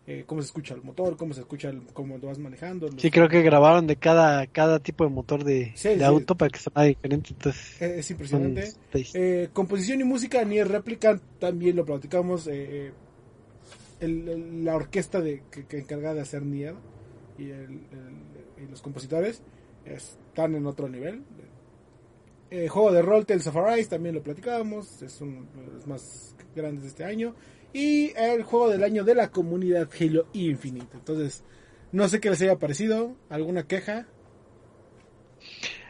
[0.05, 2.87] Eh, cómo se escucha el motor, cómo se escucha el, cómo lo vas manejando.
[2.89, 6.03] los- Sí, creo que grabaron de cada, cada tipo de motor de, Sí, de sí.
[6.03, 7.29] auto para que sonara diferente.
[7.31, 8.73] Entonces, Eh, es impresionante.
[9.13, 12.47] Eh, composición y música, Nier Replicant, también lo platicamos.
[12.47, 12.91] eh,
[14.01, 16.75] el- el- la orquesta de, que, que encargada de hacer Nier
[17.37, 19.41] y, y los compositores
[19.85, 21.23] están en otro nivel.
[22.69, 25.01] Juego de rol, Tales of Arise, también lo platicábamos.
[25.01, 27.33] Es uno de los más grandes de este año.
[27.73, 30.95] Y el juego del año de la comunidad Halo Infinite.
[30.95, 31.43] Entonces,
[31.91, 33.15] no sé qué les haya parecido.
[33.29, 34.07] ¿Alguna queja?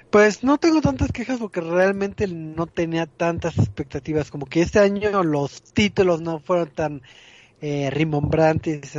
[0.10, 4.30] Pues no tengo tantas quejas porque realmente no tenía tantas expectativas.
[4.32, 7.02] Como que este año los títulos no fueron tan
[7.62, 7.92] eh,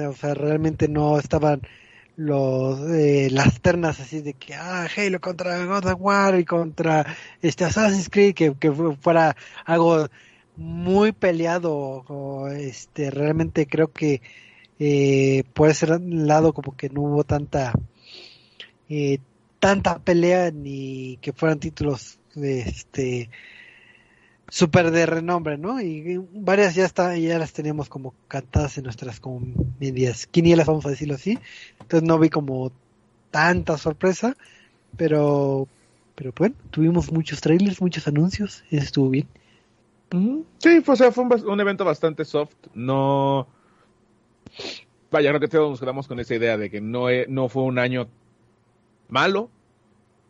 [0.08, 1.62] o sea, realmente no estaban
[2.16, 7.06] los eh, las ternas así de que ah Halo contra God of War y contra
[7.42, 9.36] este Assassin's Creed que, que fu- fuera
[9.66, 10.08] algo
[10.56, 12.04] muy peleado
[12.56, 14.22] este realmente creo que
[14.78, 17.72] eh, por ese lado como que no hubo tanta
[18.88, 19.18] eh,
[19.58, 23.30] tanta pelea ni que fueran títulos este
[24.48, 25.80] super de renombre, ¿no?
[25.80, 29.40] Y varias ya está, ya las teníamos como cantadas en nuestras como
[29.80, 31.38] medias quinielas, vamos a decirlo así.
[31.80, 32.70] Entonces no vi como
[33.30, 34.36] tanta sorpresa,
[34.96, 35.66] pero
[36.14, 39.26] pero bueno, tuvimos muchos trailers, muchos anuncios, estuvo bien.
[40.58, 42.54] Sí, fue, o sea, fue un evento bastante soft.
[42.74, 43.48] No.
[45.10, 47.62] Vaya, creo que todos nos quedamos con esa idea de que no, e- no fue
[47.62, 48.08] un año
[49.08, 49.50] malo,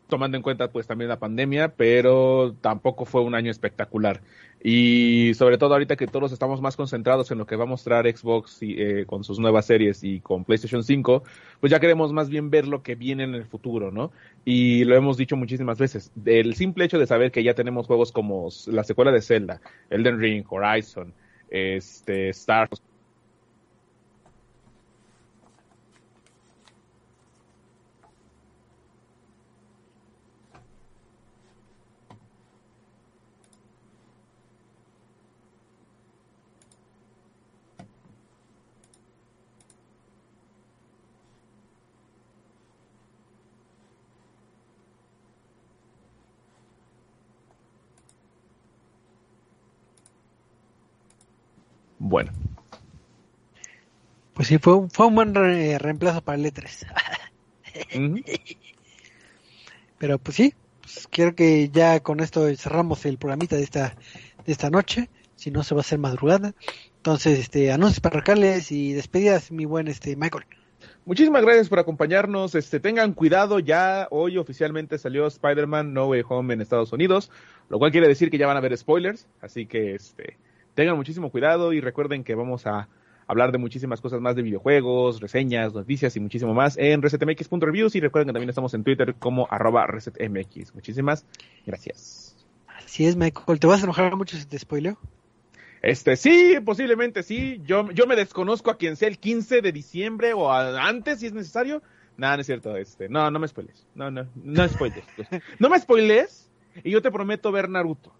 [0.08, 4.20] tomando en cuenta pues también la pandemia, pero tampoco fue un año espectacular.
[4.66, 8.06] Y sobre todo ahorita que todos estamos más concentrados en lo que va a mostrar
[8.10, 11.22] Xbox y, eh, con sus nuevas series y con PlayStation 5,
[11.60, 14.10] pues ya queremos más bien ver lo que viene en el futuro, ¿no?
[14.42, 16.12] Y lo hemos dicho muchísimas veces.
[16.24, 19.60] El simple hecho de saber que ya tenemos juegos como la secuela de Zelda,
[19.90, 21.12] Elden Ring, Horizon,
[21.50, 22.70] este, Star
[52.06, 52.32] Bueno.
[54.34, 56.86] Pues sí, fue, un- fue un buen re- reemplazo para el E3.
[57.96, 58.20] Ujú.
[59.96, 60.52] Pero pues sí,
[60.82, 63.96] pues quiero que ya con esto cerramos el programita de esta,
[64.44, 65.08] de esta noche.
[65.34, 66.52] Si no, se va a hacer madrugada.
[66.98, 70.44] Entonces, este, anuncios parroquiales y despedidas, mi buen este Michael.
[71.06, 72.54] Muchísimas gracias por acompañarnos.
[72.54, 77.30] Este, tengan cuidado, ya hoy oficialmente salió Spider-Man No Way Home en Estados Unidos,
[77.70, 80.36] lo cual quiere decir que ya van a haber spoilers, así que este,
[80.74, 82.88] tengan muchísimo cuidado y recuerden que vamos a
[83.26, 88.00] hablar de muchísimas cosas más de videojuegos, reseñas, noticias y muchísimo más en resetmx.reviews y
[88.00, 90.74] recuerden que también estamos en Twitter como arroba resetmx.
[90.74, 91.24] Muchísimas
[91.64, 92.36] gracias.
[92.66, 93.58] Así es, Michael.
[93.60, 94.98] ¿Te vas a enojar mucho si te spoileo?
[95.80, 97.60] Este, sí, posiblemente sí.
[97.64, 101.26] Yo, yo me desconozco a quien sea el 15 de diciembre o a- antes si
[101.26, 101.82] es necesario.
[102.16, 102.76] Nada, no es cierto.
[102.76, 103.86] Este, no, no me spoiles.
[103.94, 105.04] No, no, no spoiles.
[105.16, 105.28] pues.
[105.58, 106.50] No me spoiles
[106.82, 108.12] y yo te prometo ver Naruto.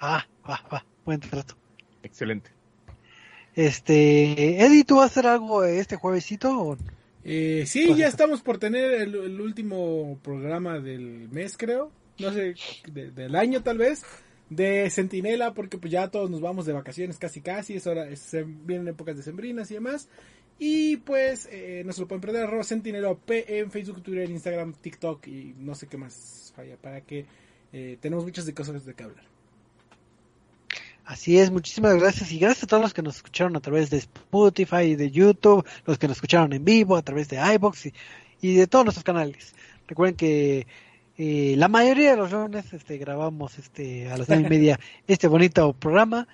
[0.00, 1.54] Ah, va, va, buen trato.
[2.04, 2.50] Excelente.
[3.54, 6.60] Este, Eddie, ¿tú vas a hacer algo este juevesito?
[6.60, 6.76] o-
[7.24, 11.90] Eh, sí, Pues ya estamos por tener el, el último programa del mes, creo.
[12.18, 12.54] No sé,
[12.92, 14.02] de- del año tal vez.
[14.50, 17.74] De Centinela, porque pues ya todos nos vamos de vacaciones casi casi.
[17.76, 20.08] Es hora, es- se- vienen épocas decembrinas y demás.
[20.58, 22.44] Y pues eh, no se lo pueden perder.
[22.44, 26.76] Arroba Centinela P en Facebook, Twitter, Instagram, TikTok y no sé qué más falla.
[26.76, 27.24] Para que
[27.72, 29.24] eh, tenemos muchas de cosas de que hablar.
[31.04, 33.98] Así es, muchísimas gracias y gracias a todos los que nos escucharon a través de
[33.98, 37.94] Spotify, de YouTube, los que nos escucharon en vivo, a través de iBox y,
[38.40, 39.54] y de todos nuestros canales.
[39.86, 40.66] Recuerden que
[41.16, 45.28] eh, la mayoría de los lunes este, grabamos este, a las nueve y media este
[45.28, 46.26] bonito programa.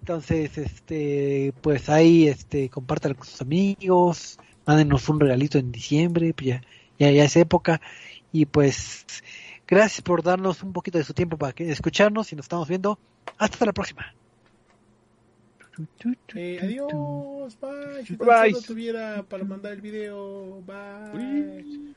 [0.00, 6.46] Entonces, este, pues ahí, este, compártanlo con sus amigos, mándenos un regalito en diciembre, pues
[6.46, 6.62] ya,
[6.98, 7.80] ya, ya es época.
[8.30, 9.06] Y pues,
[9.68, 12.98] gracias por darnos un poquito de su tiempo para que escucharnos y nos estamos viendo.
[13.36, 14.14] Hasta la próxima.
[16.34, 18.04] Eh, adiós, bye.
[18.04, 18.52] Si tan Bye.
[18.52, 21.94] solo tuviera para mandar el video, bye.